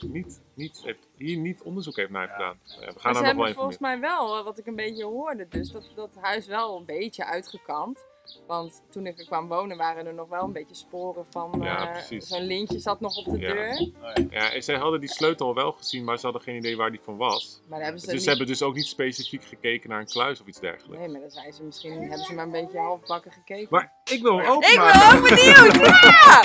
niet, 0.00 0.40
niet 0.54 0.80
heeft, 0.84 1.08
hier 1.16 1.36
niet 1.38 1.62
onderzoek 1.62 1.96
heeft 1.96 2.10
naar 2.10 2.26
Ja. 2.26 2.32
gedaan. 2.32 2.58
Ja, 2.64 2.74
we 2.78 2.84
gaan 2.84 2.92
Maar 3.02 3.14
ze 3.14 3.22
daar 3.22 3.34
nog 3.34 3.44
wel 3.44 3.54
volgens 3.54 3.78
mij 3.78 4.00
wel, 4.00 4.44
wat 4.44 4.58
ik 4.58 4.66
een 4.66 4.76
beetje 4.76 5.04
hoorde, 5.04 5.48
dus 5.48 5.70
dat, 5.70 5.90
dat 5.94 6.10
huis 6.20 6.46
wel 6.46 6.76
een 6.76 6.84
beetje 6.84 7.24
uitgekampt. 7.24 8.06
Want 8.46 8.82
toen 8.90 9.06
ik 9.06 9.18
er 9.18 9.24
kwam 9.26 9.48
wonen 9.48 9.76
waren 9.76 10.06
er 10.06 10.14
nog 10.14 10.28
wel 10.28 10.42
een 10.44 10.52
beetje 10.52 10.74
sporen 10.74 11.26
van 11.30 11.58
Ja, 11.62 11.86
eh, 11.86 11.92
precies. 11.92 12.26
zo'n 12.28 12.42
lintje 12.42 12.78
zat 12.78 13.00
nog 13.00 13.16
op 13.16 13.24
de 13.24 13.38
Ja. 13.38 13.52
deur. 13.52 13.90
Ja. 14.02 14.14
Ja, 14.30 14.52
en 14.52 14.62
zij 14.62 14.76
hadden 14.76 15.00
die 15.00 15.08
sleutel 15.12 15.46
al 15.46 15.54
wel 15.54 15.72
gezien, 15.72 16.04
maar 16.04 16.16
ze 16.18 16.24
hadden 16.24 16.42
geen 16.42 16.56
idee 16.56 16.76
waar 16.76 16.90
die 16.90 17.00
van 17.00 17.16
was. 17.16 17.60
Maar 17.68 17.80
hebben 17.82 18.00
ze 18.00 18.04
Dus 18.06 18.14
niet... 18.14 18.22
ze 18.22 18.28
hebben 18.28 18.46
dus 18.46 18.62
ook 18.62 18.74
niet 18.74 18.86
specifiek 18.86 19.44
gekeken 19.44 19.88
naar 19.88 20.00
een 20.00 20.06
kluis 20.06 20.40
of 20.40 20.46
iets 20.46 20.60
dergelijks. 20.60 20.98
Nee, 20.98 21.08
maar 21.08 21.20
dan 21.20 21.30
zijn 21.30 21.52
ze 21.52 21.62
misschien, 21.62 22.00
hebben 22.00 22.18
ze 22.18 22.34
maar 22.34 22.44
een 22.44 22.50
beetje 22.50 22.78
halfbakken 22.78 23.32
gekeken. 23.32 23.66
Maar 23.70 23.92
ik 24.04 24.22
wil 24.22 24.38
hem 24.38 24.46
open 24.50 24.68
ik 24.72 24.76
ben 24.78 25.16
ook 25.18 25.28
benieuwd! 25.28 26.02
Ja! 26.02 26.42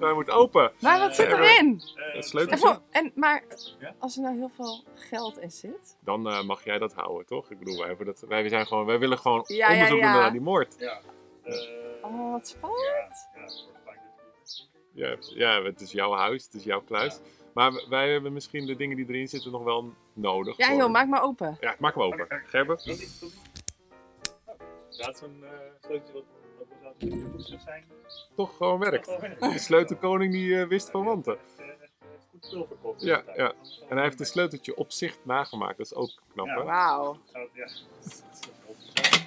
Hij 0.06 0.12
moet 0.14 0.30
open. 0.30 0.72
Maar 0.80 0.98
wat 0.98 1.14
zit 1.14 1.26
Eh, 1.26 1.32
erin? 1.38 1.82
Eh, 1.96 2.14
Een 2.16 2.22
sleutel. 2.22 2.52
En, 2.52 2.58
voor- 2.58 2.80
en, 2.90 3.12
maar 3.14 3.44
als 3.98 4.16
er 4.16 4.22
nou 4.22 4.36
heel 4.38 4.50
veel 4.56 4.84
geld 4.94 5.38
in 5.38 5.50
zit? 5.50 5.96
Dan 6.04 6.28
eh, 6.30 6.42
mag 6.42 6.64
jij 6.64 6.78
dat 6.78 6.92
houden, 6.94 7.26
toch? 7.26 7.50
Ik 7.50 7.58
bedoel, 7.58 7.78
wij, 7.78 7.86
hebben 7.88 8.06
dat, 8.06 8.24
wij, 8.28 8.48
zijn 8.48 8.66
gewoon, 8.66 8.86
wij 8.86 8.98
willen 8.98 9.18
gewoon 9.18 9.44
Ja, 9.46 9.56
ja, 9.56 9.72
onderzoek 9.72 9.98
ja. 9.98 10.12
doen 10.12 10.20
naar 10.20 10.32
die 10.32 10.40
moord. 10.40 10.74
Ja. 10.78 11.00
Oh, 12.02 12.32
wat 12.32 12.48
spannend. 12.48 13.28
ja, 14.92 15.08
ja. 15.08 15.16
Ja, 15.34 15.56
ja, 15.56 15.62
het 15.62 15.80
is 15.80 15.92
jouw 15.92 16.12
huis, 16.12 16.44
het 16.44 16.54
is 16.54 16.64
jouw 16.64 16.80
kluis. 16.82 17.18
Maar 17.54 17.84
wij 17.88 18.10
hebben 18.12 18.32
misschien 18.32 18.66
de 18.66 18.76
dingen 18.76 18.96
die 18.96 19.08
erin 19.08 19.28
zitten 19.28 19.50
nog 19.50 19.62
wel 19.62 19.92
nodig. 20.12 20.56
Ja 20.56 20.66
voor- 20.66 20.76
joh, 20.76 20.90
maak 20.90 21.06
maar 21.08 21.22
open. 21.22 21.56
Ja, 21.60 21.74
maak 21.78 21.94
hem 21.94 22.02
open. 22.02 22.26
Gerber? 22.46 22.76
Dat 22.76 22.86
is 25.14 25.20
een 25.20 25.44
eh, 25.44 25.50
sleuteltje 25.80 26.24
wat 27.36 27.60
zijn. 27.64 27.84
Toch 28.36 28.56
gewoon 28.56 28.78
werkt. 28.78 29.06
De 29.40 29.58
sleutelkoning 29.58 30.32
die 30.32 30.60
eh, 30.60 30.66
wist 30.68 30.90
van 30.90 31.04
wanten. 31.04 31.38
Echt, 31.38 32.52
eh. 32.52 32.60
Ja, 32.96 33.22
ja. 33.36 33.52
En 33.88 33.96
hij 33.96 34.02
heeft 34.02 34.20
een 34.20 34.26
sleuteltje 34.26 34.76
op 34.76 34.92
zicht 34.92 35.18
nagemaakt. 35.24 35.76
Dat 35.76 35.86
is 35.86 35.94
ook 35.94 36.10
knap, 36.32 36.46
Ja. 36.46 36.54
hè? 36.58 36.64
Wauw. 36.64 37.16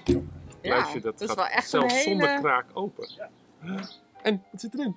Kluisje, 0.64 1.00
dat, 1.00 1.20
dat 1.20 1.30
is 1.30 1.36
gaat 1.36 1.52
echt 1.52 1.70
zelfs 1.70 1.94
hele... 1.94 2.04
zonder 2.04 2.40
kraak 2.40 2.66
open. 2.74 3.10
Ja. 3.18 3.30
En, 4.22 4.44
wat 4.52 4.62
zit 4.62 4.74
erin? 4.74 4.96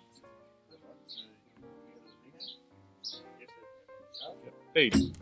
Eén. 4.72 5.14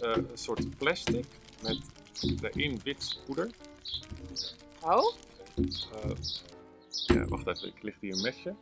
Eh, 0.00 0.16
een 0.16 0.28
soort 0.34 0.78
plastic 0.78 1.26
met 1.62 1.78
daarin 2.40 2.80
wit 2.84 3.20
poeder. 3.26 3.50
Oh? 4.80 5.14
Eh, 5.56 6.10
ja, 6.90 7.24
wacht 7.24 7.46
even, 7.46 7.68
ik 7.68 7.82
ligt 7.82 8.00
hier 8.00 8.12
een 8.12 8.22
mesje. 8.22 8.54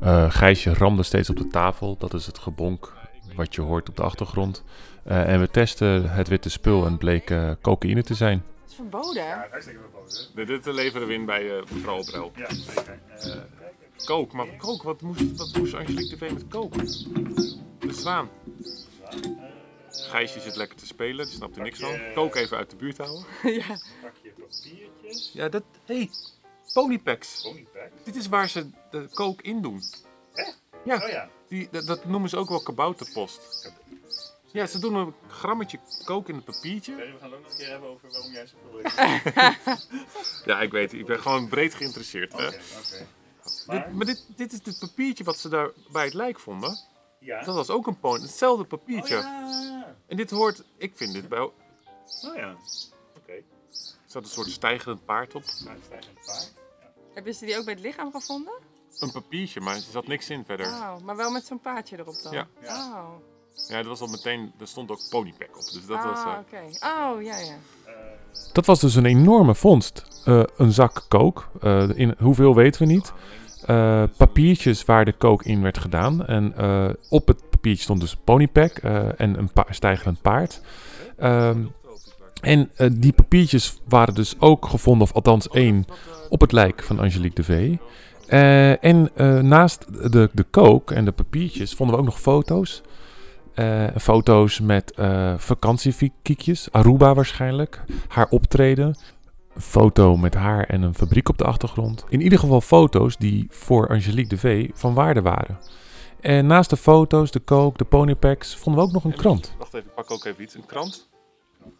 Eh, 0.00 0.30
Gijsje 0.30 0.74
ramde 0.74 1.02
steeds 1.02 1.30
op 1.30 1.36
de 1.36 1.48
tafel. 1.48 1.96
Dat 1.98 2.14
is 2.14 2.26
het 2.26 2.38
gebonk 2.38 2.92
wat 3.34 3.54
je 3.54 3.60
hoort 3.60 3.88
op 3.88 3.96
de 3.96 4.02
achtergrond. 4.02 4.64
Eh, 5.04 5.32
en 5.32 5.40
we 5.40 5.50
testen 5.50 6.10
het 6.10 6.28
witte 6.28 6.50
spul 6.50 6.84
en 6.84 6.90
het 6.90 6.98
bleek 6.98 7.34
cocaïne 7.60 8.02
te 8.02 8.14
zijn. 8.14 8.42
Dat 8.78 8.86
is 8.86 8.92
verboden. 8.92 9.24
Ja, 9.24 9.46
hartstikke 9.50 9.80
verboden. 9.80 10.26
Dit, 10.34 10.46
dit 10.46 10.74
leveren 10.74 11.06
we 11.06 11.14
in 11.14 11.24
bij 11.24 11.42
uh, 11.42 11.62
mevrouw 11.72 11.98
Oprel. 11.98 12.32
Ja, 12.34 12.54
zeker. 12.54 13.00
Eh, 13.18 13.36
Kook, 14.04 14.32
maar 14.32 14.46
kook, 14.56 14.82
wat 14.82 15.00
moest, 15.00 15.36
wat 15.36 15.56
moest 15.56 15.74
Angelique 15.74 16.16
TV 16.16 16.32
met 16.32 16.48
kook? 16.48 16.74
De 17.78 17.92
zwaan. 17.92 18.30
Gijsje 19.90 20.40
zit 20.40 20.56
lekker 20.56 20.76
te 20.78 20.86
spelen, 20.86 21.26
die 21.26 21.34
snapt 21.34 21.56
er 21.56 21.62
niks 21.62 21.80
van. 21.80 21.98
Kook 22.14 22.34
even 22.34 22.56
uit 22.56 22.70
de 22.70 22.76
buurt 22.76 22.98
houden. 22.98 23.24
ja. 23.60 23.78
pakje 24.02 24.32
papiertjes. 24.38 25.30
Ja, 25.32 25.48
dat... 25.48 25.62
hey, 25.84 26.10
ponypacks. 26.72 27.42
Ponypack. 27.42 27.90
Dit 28.04 28.16
is 28.16 28.28
waar 28.28 28.48
ze 28.48 28.70
de 28.90 29.08
kook 29.14 29.42
in 29.42 29.62
doen. 29.62 29.82
Ja. 30.84 30.96
Oh 30.96 31.08
ja. 31.08 31.30
Die, 31.48 31.68
dat, 31.70 31.86
dat 31.86 32.04
noemen 32.04 32.28
ze 32.30 32.36
ook 32.36 32.48
wel 32.48 32.62
kabouterpost. 32.62 33.72
Ja, 34.52 34.66
ze 34.66 34.78
doen 34.78 34.94
een 34.94 35.14
grammetje 35.28 35.78
kook 36.04 36.28
in 36.28 36.34
het 36.34 36.44
papiertje. 36.44 36.94
We 36.94 37.16
gaan 37.20 37.30
het 37.30 37.38
ook 37.38 37.42
nog 37.42 37.50
een 37.52 37.56
keer 37.58 37.68
hebben 37.70 37.88
over 37.88 38.10
waarom 38.10 38.32
jij 38.32 38.46
zoveel 38.46 38.72
weet. 38.82 38.92
Ja, 40.44 40.60
ik 40.60 40.70
weet, 40.70 40.92
ik 40.92 41.06
ben 41.06 41.20
gewoon 41.20 41.48
breed 41.48 41.74
geïnteresseerd. 41.74 42.32
Oké, 42.32 42.42
hè. 42.42 42.48
oké. 42.48 43.06
Dit, 43.66 43.92
Maar, 43.94 44.06
dit, 44.06 44.24
dit 44.36 44.52
is 44.52 44.60
het 44.64 44.78
papiertje 44.78 45.24
wat 45.24 45.38
ze 45.38 45.48
daar 45.48 45.70
bij 45.92 46.04
het 46.04 46.14
lijk 46.14 46.38
vonden. 46.40 46.78
ja. 47.20 47.42
Dat 47.44 47.54
was 47.54 47.70
ook 47.70 47.86
een 47.86 47.98
pony, 47.98 48.22
hetzelfde 48.22 48.62
Oh 48.62 48.68
papiertje. 48.68 49.16
ja. 49.16 49.94
En 50.06 50.16
dit 50.16 50.30
hoort, 50.30 50.62
ik 50.76 50.92
vind 50.96 51.12
dit 51.12 51.28
bij, 51.28 51.38
er 51.38 51.52
Oh 52.22 52.36
ja. 52.36 52.56
Oké. 53.16 53.32
staat 54.06 54.22
een 54.22 54.28
soort 54.28 54.50
stijgerend 54.50 55.04
paard 55.04 55.34
op. 55.34 55.42
Stijgt 55.44 56.06
een 56.06 56.18
paard. 56.26 56.52
Hebben 57.14 57.34
ze 57.34 57.44
die 57.44 57.58
ook 57.58 57.64
bij 57.64 57.74
het 57.74 57.82
lichaam 57.82 58.12
gevonden? 58.12 58.52
Een 58.98 59.12
papiertje, 59.12 59.60
maar 59.60 59.74
er 59.74 59.80
zat 59.90 60.06
niks 60.06 60.30
in 60.30 60.44
verder. 60.44 60.66
Oh, 60.66 60.98
maar 61.00 61.16
wel 61.16 61.30
met 61.30 61.46
zo'n 61.46 61.60
paardje 61.60 61.98
erop 61.98 62.22
dan? 62.22 62.32
Ja. 62.32 62.48
Ja. 62.62 63.02
Oh, 63.02 63.14
Ja, 63.68 63.76
dat 63.76 63.86
was 63.86 64.00
al 64.00 64.06
meteen, 64.06 64.52
er 64.60 64.66
stond 64.66 64.90
ook 64.90 65.00
ponypack 65.10 65.56
op. 65.56 65.62
Dus 65.72 65.86
dat 65.86 66.04
was... 66.04 66.18
ah, 66.18 66.32
eh, 66.32 66.38
oké. 66.38 66.86
Oh, 66.86 67.22
ja, 67.22 67.36
ja. 67.38 67.56
Dat 68.52 68.66
was 68.66 68.80
dus 68.80 68.94
een 68.94 69.04
enorme 69.06 69.54
vondst. 69.54 70.04
Eh, 70.24 70.42
een 70.56 70.72
zak 70.72 71.04
kook. 71.08 71.48
Eh, 71.60 71.88
in, 71.94 72.14
hoeveel 72.18 72.54
weten 72.54 72.86
we 72.86 72.92
niet. 72.92 73.12
Eh, 73.66 74.02
papiertjes 74.16 74.84
waar 74.84 75.04
de 75.04 75.12
kook 75.12 75.42
in 75.44 75.62
werd 75.62 75.78
gedaan. 75.78 76.26
En 76.26 76.56
eh, 76.56 76.88
op 77.08 77.26
het 77.26 77.50
papiertje 77.50 77.82
stond 77.82 78.00
dus 78.00 78.16
ponypack 78.24 78.76
eh, 78.76 79.20
en 79.20 79.38
een 79.38 79.52
pa 79.52 79.66
stijgerend 79.70 80.22
paard. 80.22 80.60
Ehm, 81.16 81.58
en 82.40 82.70
eh, 82.76 82.88
die 82.92 83.12
papiertjes 83.12 83.78
waren 83.88 84.14
dus 84.14 84.34
ook 84.38 84.66
gevonden, 84.66 85.02
of 85.08 85.12
althans 85.14 85.48
één, 85.48 85.84
op 86.28 86.40
het 86.40 86.52
lijk 86.52 86.82
van 86.82 86.98
Angelique 87.00 87.34
de 87.34 87.44
V. 87.44 87.76
Eh, 88.28 88.84
en 88.84 89.10
eh, 89.14 89.38
naast 89.38 90.12
de, 90.12 90.30
de 90.32 90.42
kook 90.50 90.90
en 90.90 91.04
de 91.04 91.12
papiertjes 91.12 91.74
vonden 91.74 91.94
we 91.96 92.00
ook 92.02 92.08
nog 92.08 92.20
foto's. 92.20 92.82
Eh, 93.58 93.86
foto's 93.96 94.60
met 94.60 94.92
eh 94.92 95.38
vakantiekiekjes, 95.38 96.72
Aruba 96.72 97.14
waarschijnlijk, 97.14 97.84
haar 98.08 98.26
optreden. 98.30 98.96
Een 99.54 99.60
foto 99.62 100.16
met 100.16 100.34
haar 100.34 100.64
en 100.64 100.82
een 100.82 100.94
fabriek 100.94 101.28
op 101.28 101.38
de 101.38 101.44
achtergrond. 101.44 102.04
In 102.08 102.20
ieder 102.20 102.38
geval 102.38 102.60
foto's 102.60 103.16
die 103.16 103.46
voor 103.50 103.88
Angelique 103.88 104.28
de 104.28 104.38
V 104.38 104.70
van 104.74 104.94
waarde 104.94 105.22
waren. 105.22 105.58
En 106.20 106.46
naast 106.46 106.70
de 106.70 106.76
foto's, 106.76 107.30
de 107.30 107.40
kook, 107.40 107.78
de 107.78 107.84
ponypacks, 107.84 108.56
vonden 108.56 108.82
we 108.82 108.88
ook 108.88 108.94
nog 108.94 109.04
een 109.04 109.16
krant. 109.16 109.54
Wacht 109.58 109.74
even, 109.74 109.88
ik 109.88 109.94
pak 109.94 110.10
ook 110.10 110.24
even 110.24 110.42
iets. 110.42 110.54
Een 110.54 110.66
krant? 110.66 111.08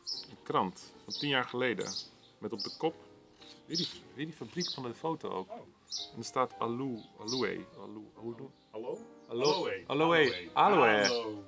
Een 0.05 0.43
krant 0.43 0.93
van 1.05 1.13
tien 1.13 1.29
jaar 1.29 1.45
geleden. 1.45 1.87
Met 2.39 2.53
op 2.53 2.61
de 2.61 2.75
kop, 2.79 2.95
weer 3.67 3.77
die, 3.77 3.89
weer 4.15 4.27
die 4.27 4.35
fabriek 4.35 4.71
van 4.75 4.83
de 4.83 4.95
foto 4.95 5.29
ook. 5.29 5.49
En 5.51 6.19
er 6.19 6.25
staat 6.25 6.55
Alou, 6.59 6.99
Aloe, 7.21 7.65
hoe 8.15 8.37
doen? 8.37 8.51
hallo? 8.71 8.99
Aloe, 9.29 9.83
Aloe, 9.87 10.49
Aloe. 10.55 11.47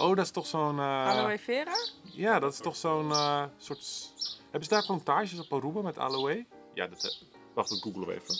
Oh, 0.00 0.16
dat 0.16 0.24
is 0.24 0.30
toch 0.30 0.46
zo'n... 0.46 0.78
eh, 0.78 1.06
Aloe 1.08 1.38
vera? 1.38 1.74
ja, 2.02 2.38
dat 2.38 2.52
is 2.52 2.58
toch 2.58 2.76
zo'n 2.76 3.10
eh, 3.10 3.44
soort... 3.58 4.10
Hebben 4.42 4.62
ze 4.68 4.74
daar 4.74 4.86
plantages 4.86 5.38
op 5.38 5.52
Aruba 5.52 5.80
met 5.80 5.98
aloe? 5.98 6.44
Ja, 6.74 6.86
dat... 6.86 7.02
he- 7.02 7.26
Wacht, 7.54 7.70
dat 7.70 7.78
googelen 7.82 8.08
we 8.08 8.14
even. 8.14 8.34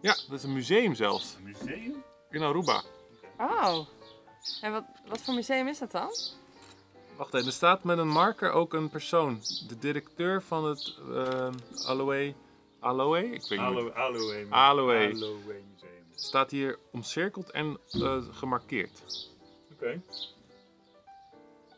Ja, 0.00 0.14
dat 0.28 0.38
is 0.38 0.42
een 0.42 0.52
museum 0.52 0.94
zelfs. 0.94 1.34
Een 1.34 1.42
museum? 1.42 2.02
In 2.30 2.42
Aruba. 2.42 2.82
Oh. 3.38 3.78
En 4.60 4.72
wat, 4.72 4.84
wat 5.08 5.20
voor 5.20 5.34
museum 5.34 5.68
is 5.68 5.78
dat 5.78 5.90
dan? 5.90 6.10
Wacht 7.16 7.34
even, 7.34 7.46
er 7.46 7.52
staat 7.52 7.84
met 7.84 7.98
een 7.98 8.08
marker 8.08 8.52
ook 8.52 8.72
een 8.74 8.90
persoon. 8.90 9.40
De 9.68 9.78
directeur 9.78 10.42
van 10.42 10.64
het 10.64 10.96
ehm 11.14 11.52
Aloe... 11.86 12.34
Aloe? 12.80 13.18
Ik 13.24 13.40
weet 13.48 13.50
niet. 13.50 13.58
Aloe, 13.60 13.92
Aloe, 13.94 14.46
Aloe. 14.50 14.92
Aloe 14.94 15.08
Museum. 15.08 15.64
Staat 16.14 16.50
hier 16.50 16.78
omcirkeld 16.92 17.50
en 17.50 17.78
eh, 17.90 18.16
gemarkeerd. 18.30 19.02
Oké. 19.80 20.00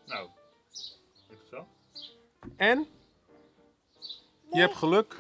Nou, 0.07 0.29
interessant. 1.29 1.69
En 2.57 2.87
je 4.51 4.61
hebt 4.61 4.75
geluk. 4.75 5.17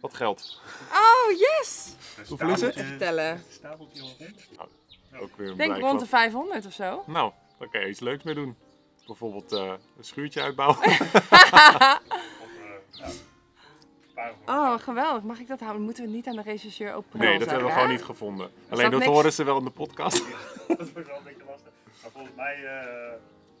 Wat 0.00 0.14
geld. 0.14 0.60
Oh, 0.92 1.38
yes! 1.38 1.94
Hoeveel 2.28 2.48
is 2.48 2.60
het? 2.60 2.74
Even 2.74 2.88
vertellen. 2.88 3.44
Stapeltje 3.50 4.02
al 4.02 4.14
rond. 4.18 4.48
Ook 5.20 5.36
weer 5.36 5.46
een 5.46 5.52
Ik 5.52 5.58
denk 5.58 5.76
rond 5.76 6.00
de 6.00 6.06
500 6.06 6.66
of 6.66 6.72
zo. 6.72 7.02
Nou, 7.06 7.32
dan 7.58 7.70
kan 7.70 7.80
je 7.80 7.88
iets 7.88 8.00
leuks 8.00 8.22
mee 8.22 8.34
doen. 8.34 8.56
Bijvoorbeeld 9.06 9.52
eh, 9.52 9.72
een 9.98 10.04
schuurtje 10.04 10.42
uitbouwen. 10.42 10.78
Oh, 14.46 14.78
geweldig. 14.78 15.22
Mag 15.22 15.38
ik 15.38 15.48
dat 15.48 15.60
houden? 15.60 15.82
Moeten 15.82 16.04
we 16.04 16.10
niet 16.10 16.26
aan 16.26 16.36
de 16.36 16.42
rechercheur 16.42 16.96
op 16.96 17.04
nee, 17.12 17.20
dat 17.20 17.28
zeggen, 17.30 17.48
hebben 17.48 17.66
we 17.66 17.72
hè? 17.72 17.78
gewoon 17.80 17.90
niet 17.96 18.04
gevonden. 18.04 18.50
Alleen 18.68 18.82
dat 18.82 18.90
dat 18.92 19.00
niks? 19.00 19.12
horen 19.12 19.32
ze 19.32 19.44
wel 19.44 19.58
in 19.58 19.64
de 19.64 19.70
podcast. 19.70 20.16
Dat 20.68 20.92
wordt 20.92 21.08
wel 21.08 21.16
een 21.16 21.22
beetje 21.24 21.42
lastig. 21.48 21.70
Maar 22.02 22.10
volgens 22.10 22.34
mij... 22.36 22.54
eh, 22.64 23.12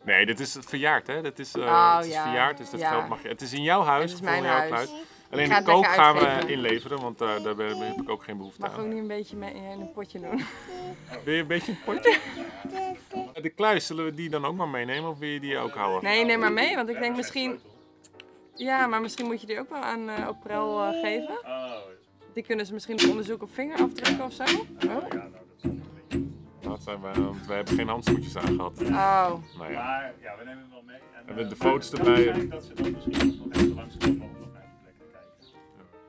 Nee, 0.04 0.26
dit 0.26 0.40
is 0.40 0.54
het 0.54 0.64
verjaard, 0.64 1.06
hè? 1.06 1.22
Dat 1.22 1.38
is, 1.38 1.54
eh, 1.54 1.62
Oh, 1.62 1.96
het 1.96 2.06
is 2.06 2.12
ja. 2.12 2.22
verjaard, 2.22 2.56
dus 2.56 2.70
dat 2.70 2.80
Ja. 2.80 2.90
geld 2.90 3.08
mag 3.08 3.22
je. 3.22 3.28
Het 3.28 3.40
is 3.40 3.52
in 3.52 3.62
jouw 3.62 3.82
huis. 3.82 4.10
Het 4.10 4.20
is 4.20 4.20
mijn 4.26 4.42
jouw 4.42 4.70
huis. 4.70 4.90
Alleen 5.30 5.48
de 5.48 5.62
kook 5.62 5.86
gaan 5.86 6.14
we 6.14 6.42
inleveren, 6.46 7.00
want 7.00 7.20
eh, 7.20 7.42
daar 7.42 7.54
ben- 7.54 7.78
heb 7.78 7.96
ik 8.02 8.08
ook 8.10 8.22
geen 8.24 8.36
behoefte 8.36 8.60
Mag 8.60 8.72
ook 8.72 8.78
aan. 8.78 8.88
niet 8.88 8.98
een 8.98 9.06
beetje 9.06 9.36
mee 9.36 9.54
in 9.54 9.62
een 9.80 9.92
potje 9.92 10.20
doen. 10.20 10.44
Wil 11.24 11.34
je 11.34 11.40
een 11.40 11.46
beetje 11.46 11.72
een 11.72 11.78
potje? 11.84 12.18
De 13.42 13.48
kluis, 13.50 13.86
zullen 13.86 14.04
we 14.04 14.14
die 14.14 14.30
dan 14.30 14.44
ook 14.44 14.56
maar 14.56 14.68
meenemen 14.68 15.10
of 15.10 15.18
wil 15.18 15.28
je 15.28 15.40
die 15.40 15.58
ook 15.58 15.74
houden? 15.74 16.02
Nee, 16.10 16.24
neem 16.24 16.38
maar 16.40 16.52
mee, 16.52 16.74
want 16.76 16.88
ik 16.88 16.98
denk 16.98 17.16
misschien... 17.16 17.60
Ja, 18.56 18.86
maar 18.86 19.00
misschien 19.00 19.26
moet 19.26 19.40
je 19.40 19.46
die 19.46 19.58
ook 19.58 19.70
wel 19.70 19.80
aan 19.82 20.08
eh 20.08 20.28
Oprel 20.28 20.82
eh, 20.82 21.00
geven. 21.00 21.38
Oh, 21.44 21.72
Die 22.32 22.42
kunnen 22.42 22.66
ze 22.66 22.72
misschien 22.72 23.02
op 23.02 23.10
onderzoek 23.10 23.42
op 23.42 23.54
vingerafdrukken 23.54 24.24
of 24.24 24.32
zo. 24.32 24.42
Oh. 24.42 24.48
ja, 24.78 24.88
nou, 24.88 25.10
dat 25.10 25.42
is 25.56 25.62
een 25.62 25.82
beetje... 26.08 26.24
Dat 26.60 26.82
zijn 26.82 27.00
we, 27.00 27.22
want 27.22 27.46
we 27.46 27.52
hebben 27.52 27.74
geen 27.74 27.88
handschoentjes 27.88 28.36
aangehad. 28.36 28.82
oh. 28.82 28.88
Nou 29.58 29.72
ja. 29.72 29.84
Maar 29.84 30.12
ja, 30.20 30.36
we 30.38 30.44
nemen 30.44 30.60
hem 30.60 30.70
wel 30.70 30.82
mee. 30.86 30.98
En, 31.26 31.34
met 31.34 31.44
eh, 31.44 31.48
de 31.48 31.56
foto's 31.56 31.92
erbij. 31.92 32.22
zijn 32.22 32.48
dat 32.48 32.64
ze 32.64 32.74
dan 32.74 32.92
misschien 32.92 33.42
nog 33.44 33.56
even 33.56 33.74
langskomen 33.74 34.20
om 34.22 34.36
nog 34.40 34.52
naar 34.52 34.62
die 34.62 34.78
plek 34.82 34.94
te 34.98 35.04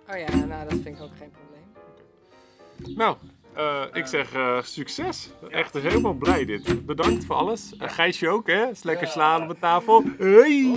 kijken. 0.06 0.34
oh 0.34 0.40
ja, 0.40 0.46
nou 0.46 0.70
dat 0.70 0.80
vind 0.84 0.98
ik 0.98 1.02
ook 1.02 1.18
geen 1.18 1.32
probleem. 1.32 2.98
Nou, 2.98 3.18
eh, 3.54 3.84
ik 3.94 4.06
zeg 4.06 4.34
eh, 4.34 4.62
succes. 4.62 5.30
Echt 5.50 5.74
helemaal 5.74 6.14
blij 6.14 6.46
dit. 6.46 6.86
Bedankt 6.86 7.26
voor 7.26 7.36
alles. 7.36 7.78
En 7.78 7.90
Gijsje 7.90 8.30
ook, 8.30 8.48
hè? 8.48 8.70
Is 8.70 8.84
lekker 8.84 9.08
slaan 9.08 9.42
op 9.42 9.50
de 9.50 9.60
tafel. 9.60 10.04
Hey. 10.18 10.74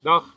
Dag. 0.00 0.36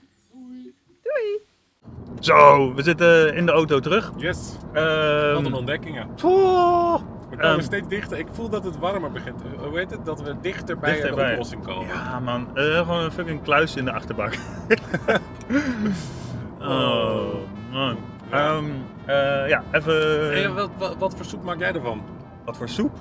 Zo, 2.19 2.73
we 2.73 2.84
zitten 2.84 3.36
in 3.36 3.45
de 3.45 3.52
auto 3.52 3.80
terug. 3.80 4.12
Yes. 4.17 4.56
Ehm, 4.73 5.34
Wat 5.34 5.45
een 5.45 5.54
ontdekkingen. 5.54 6.08
poeh. 6.15 7.00
We 7.30 7.36
komen 7.36 7.56
Ehm, 7.56 7.62
steeds 7.63 7.88
dichter. 7.88 8.17
Ik 8.17 8.28
voel 8.32 8.50
dat 8.50 8.63
het 8.63 8.80
warmer 8.80 9.12
begint. 9.12 9.41
Hoe 9.69 9.78
heet 9.78 9.91
het? 9.91 10.06
Dat 10.06 10.21
we 10.21 10.36
dichter 10.41 10.78
bij 10.78 11.02
de 11.02 11.12
oplossing 11.32 11.63
komen. 11.65 11.88
Ja 11.88 12.19
man, 12.19 12.47
Eh, 12.58 12.78
gewoon 12.78 13.00
een 13.04 13.12
fucking 13.12 13.41
kluis 13.43 13.76
in 13.76 13.86
de 13.86 13.91
achterbak. 13.91 14.34
oh 16.60 17.34
man. 17.71 17.97
Ja. 18.32 18.56
Ehm, 18.56 18.65
eh, 19.06 19.50
ja, 19.50 19.63
even... 19.71 20.28
Hey, 20.28 20.50
wat, 20.50 20.69
wat, 20.78 20.95
wat 20.97 21.15
voor 21.15 21.26
soep 21.26 21.43
maak 21.43 21.60
jij 21.60 21.73
ervan? 21.73 22.02
Wat 22.45 22.58
voor 22.58 22.69
soep? 22.69 22.91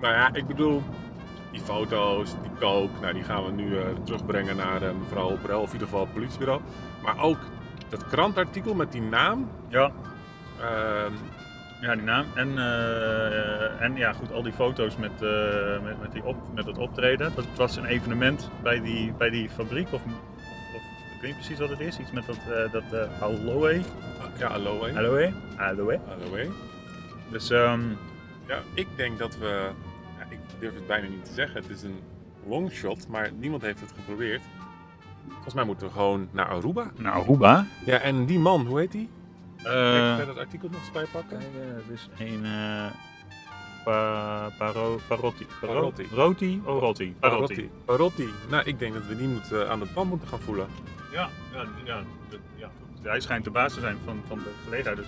Nou 0.00 0.14
ja, 0.14 0.28
ik 0.32 0.46
bedoel, 0.46 0.82
die 1.52 1.60
foto's, 1.60 2.30
die 2.42 2.50
kook, 2.60 2.90
nou, 3.00 3.12
die 3.14 3.22
gaan 3.22 3.44
we 3.44 3.50
nu 3.52 3.76
eh, 3.78 3.84
terugbrengen 4.04 4.56
naar 4.56 4.82
eh, 4.82 4.88
mevrouw 5.00 5.30
Oprel, 5.30 5.60
of 5.60 5.66
in 5.66 5.72
ieder 5.72 5.88
geval 5.88 6.04
het 6.04 6.12
politiebureau. 6.14 6.60
Maar 7.02 7.14
ook 7.18 7.38
dat 7.88 8.06
krantartikel 8.06 8.74
met 8.74 8.92
die 8.92 9.02
naam. 9.02 9.50
Ja, 9.68 9.92
ehm, 10.60 11.12
ja 11.80 11.94
die 11.94 12.02
naam. 12.02 12.26
En, 12.34 12.58
eh, 12.58 13.80
en 13.80 13.96
ja, 13.96 14.12
goed, 14.12 14.32
al 14.32 14.42
die 14.42 14.52
foto's 14.52 14.96
met, 14.96 15.22
eh, 15.22 15.82
met, 15.82 16.00
met, 16.00 16.12
die 16.12 16.24
op, 16.24 16.36
met 16.54 16.66
het 16.66 16.78
optreden. 16.78 17.32
Dat 17.34 17.46
was 17.56 17.76
een 17.76 17.84
evenement 17.84 18.50
bij 18.62 18.80
die, 18.80 19.12
bij 19.12 19.30
die 19.30 19.48
fabriek. 19.50 19.92
Of, 19.92 20.02
of, 20.04 20.12
of 20.74 20.82
ik 21.14 21.20
weet 21.20 21.30
niet 21.30 21.34
precies 21.34 21.58
wat 21.58 21.70
het 21.70 21.80
is. 21.80 21.98
Iets 21.98 22.12
met 22.12 22.26
dat, 22.26 22.36
eh 22.36 22.72
dat 22.72 23.08
aloe. 23.20 23.80
ja, 24.38 24.48
aloe. 24.48 24.96
Aloe? 24.96 25.32
Aloe. 25.56 26.00
Aloe. 26.08 26.48
Dus 27.30 27.50
ehm, 27.50 27.80
Ja, 28.46 28.58
ik 28.74 28.86
denk 28.96 29.18
dat 29.18 29.38
we, 29.38 29.70
ja, 30.18 30.24
ik 30.28 30.38
durf 30.58 30.74
het 30.74 30.86
bijna 30.86 31.08
niet 31.08 31.24
te 31.24 31.32
zeggen, 31.32 31.62
het 31.62 31.70
is 31.70 31.82
een 31.82 32.00
longshot, 32.46 33.08
maar 33.08 33.30
niemand 33.32 33.62
heeft 33.62 33.80
het 33.80 33.92
geprobeerd. 33.96 34.42
Volgens 35.32 35.54
mij 35.54 35.64
moeten 35.64 35.86
we 35.86 35.92
gewoon 35.92 36.28
naar 36.30 36.46
Aruba. 36.48 36.90
nou, 36.96 37.16
Aruba. 37.22 37.66
Ja, 37.84 37.98
en 37.98 38.26
die 38.26 38.38
man, 38.38 38.66
hoe 38.66 38.78
heet 38.78 38.92
die? 38.92 39.08
Kijk, 39.62 39.74
kan 40.16 40.16
je 40.18 40.24
dat 40.26 40.38
artikel 40.38 40.68
nog 40.70 40.80
eens 40.80 40.90
bijpakken? 40.92 41.38
Kijken, 41.38 41.82
dus 41.88 42.08
een 42.18 42.44
eh 42.44 42.86
pa, 43.84 44.48
paro, 44.58 45.00
parotti. 45.08 45.46
Paro- 45.60 45.72
Parotti. 45.72 46.06
Roti? 46.12 46.62
Oh, 46.64 46.78
Rotti. 46.80 47.14
Parotti. 47.20 47.70
Parotti. 47.84 48.28
Nou, 48.50 48.62
ik 48.64 48.78
denk 48.78 48.94
dat 48.94 49.06
we 49.06 49.16
die 49.16 49.28
moeten, 49.28 49.64
eh, 49.64 49.70
aan 49.70 49.80
het 49.80 49.94
band 49.94 50.08
moeten 50.08 50.28
gaan 50.28 50.40
voelen. 50.40 50.66
Ja, 51.12 51.28
ja, 51.52 51.64
ja, 51.84 52.02
ja. 52.56 52.70
Hij 53.02 53.20
schijnt 53.20 53.44
de 53.44 53.50
baas 53.50 53.74
te 53.74 53.80
zijn 53.80 53.96
van, 54.04 54.20
van 54.26 54.38
de 54.38 54.50
gelegenheid. 54.64 54.96
Dus 54.96 55.06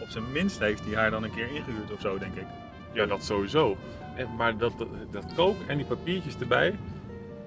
op 0.00 0.08
zijn 0.08 0.24
minst 0.32 0.58
heeft 0.58 0.84
hij 0.84 0.94
haar 0.94 1.10
dan 1.10 1.22
een 1.24 1.34
keer 1.34 1.50
ingehuurd 1.54 1.92
of 1.92 2.00
zo, 2.00 2.18
denk 2.18 2.34
ik. 2.34 2.46
Ja, 2.92 3.06
dat 3.06 3.24
sowieso. 3.24 3.76
En, 4.14 4.28
maar 4.36 4.56
dat, 4.56 4.72
dat, 4.78 4.88
dat 5.10 5.24
kook 5.34 5.56
en 5.66 5.76
die 5.76 5.86
papiertjes 5.86 6.38
erbij. 6.38 6.78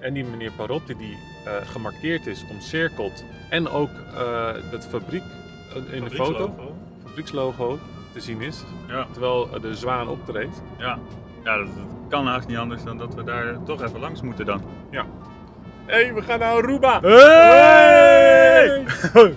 En 0.04 0.12
die 0.12 0.24
meneer 0.24 0.50
Parotti 0.56 0.94
die 0.96 1.16
eh, 1.44 1.52
gemarkeerd 1.64 2.26
is, 2.26 2.44
omcirkeld. 2.50 3.24
En 3.48 3.68
ook 3.68 3.90
eh 4.16 4.48
dat 4.70 4.86
fabriek 4.86 5.22
eh, 5.70 5.96
in 5.96 6.04
de 6.04 6.10
foto, 6.10 6.24
Fabriekslogo. 6.32 6.74
fabriekslogo 7.06 7.78
te 8.12 8.20
zien 8.20 8.40
is. 8.40 8.64
Ja, 8.88 9.06
Terwijl 9.12 9.48
de 9.60 9.74
zwaan 9.74 10.08
optreedt. 10.08 10.62
ja. 10.78 10.98
ja 11.44 11.56
dat, 11.56 11.66
dat 11.66 11.84
kan 12.08 12.26
haast 12.26 12.48
niet 12.48 12.56
anders 12.56 12.82
dan 12.84 12.98
dat 12.98 13.14
we 13.14 13.24
daar 13.24 13.62
toch 13.64 13.82
even 13.82 14.00
langs 14.00 14.20
moeten 14.22 14.46
dan. 14.46 14.62
Hé, 14.90 15.00
hey, 15.86 16.14
we 16.14 16.22
gaan 16.22 16.38
naar 16.38 16.52
Aruba! 16.52 17.00
Hey! 17.00 18.84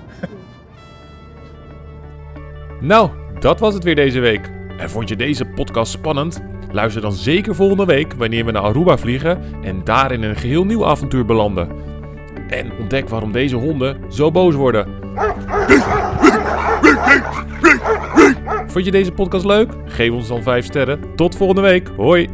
Nou, 2.80 3.10
dat 3.40 3.60
was 3.60 3.74
het 3.74 3.84
weer 3.84 3.96
deze 3.96 4.20
week. 4.20 4.52
En 4.78 4.90
vond 4.90 5.10
je 5.10 5.16
deze 5.16 5.46
podcast 5.46 5.92
spannend? 5.92 6.42
Luister 6.72 7.02
dan 7.02 7.12
zeker 7.12 7.56
volgende 7.56 7.86
week 7.86 8.14
wanneer 8.14 8.46
we 8.46 8.52
naar 8.52 8.62
Aruba 8.62 8.98
vliegen 8.98 9.42
en 9.62 9.84
daar 9.84 10.12
in 10.12 10.24
een 10.24 10.36
geheel 10.36 10.66
nieuw 10.66 10.86
avontuur 10.86 11.26
belanden. 11.26 11.70
En 12.50 12.72
ontdek 12.80 13.10
waarom 13.10 13.32
deze 13.32 13.56
honden 13.56 13.98
zo 14.10 14.32
boos 14.32 14.56
worden. 14.56 14.88
Vond 18.68 18.86
je 18.86 18.92
deze 18.92 19.12
podcast 19.12 19.46
leuk? 19.46 19.72
Geef 19.86 20.12
ons 20.12 20.28
dan 20.28 20.44
5 20.44 20.66
sterren. 20.66 21.00
Tot 21.16 21.36
volgende 21.36 21.62
week. 21.62 21.92
Hoi! 21.98 22.30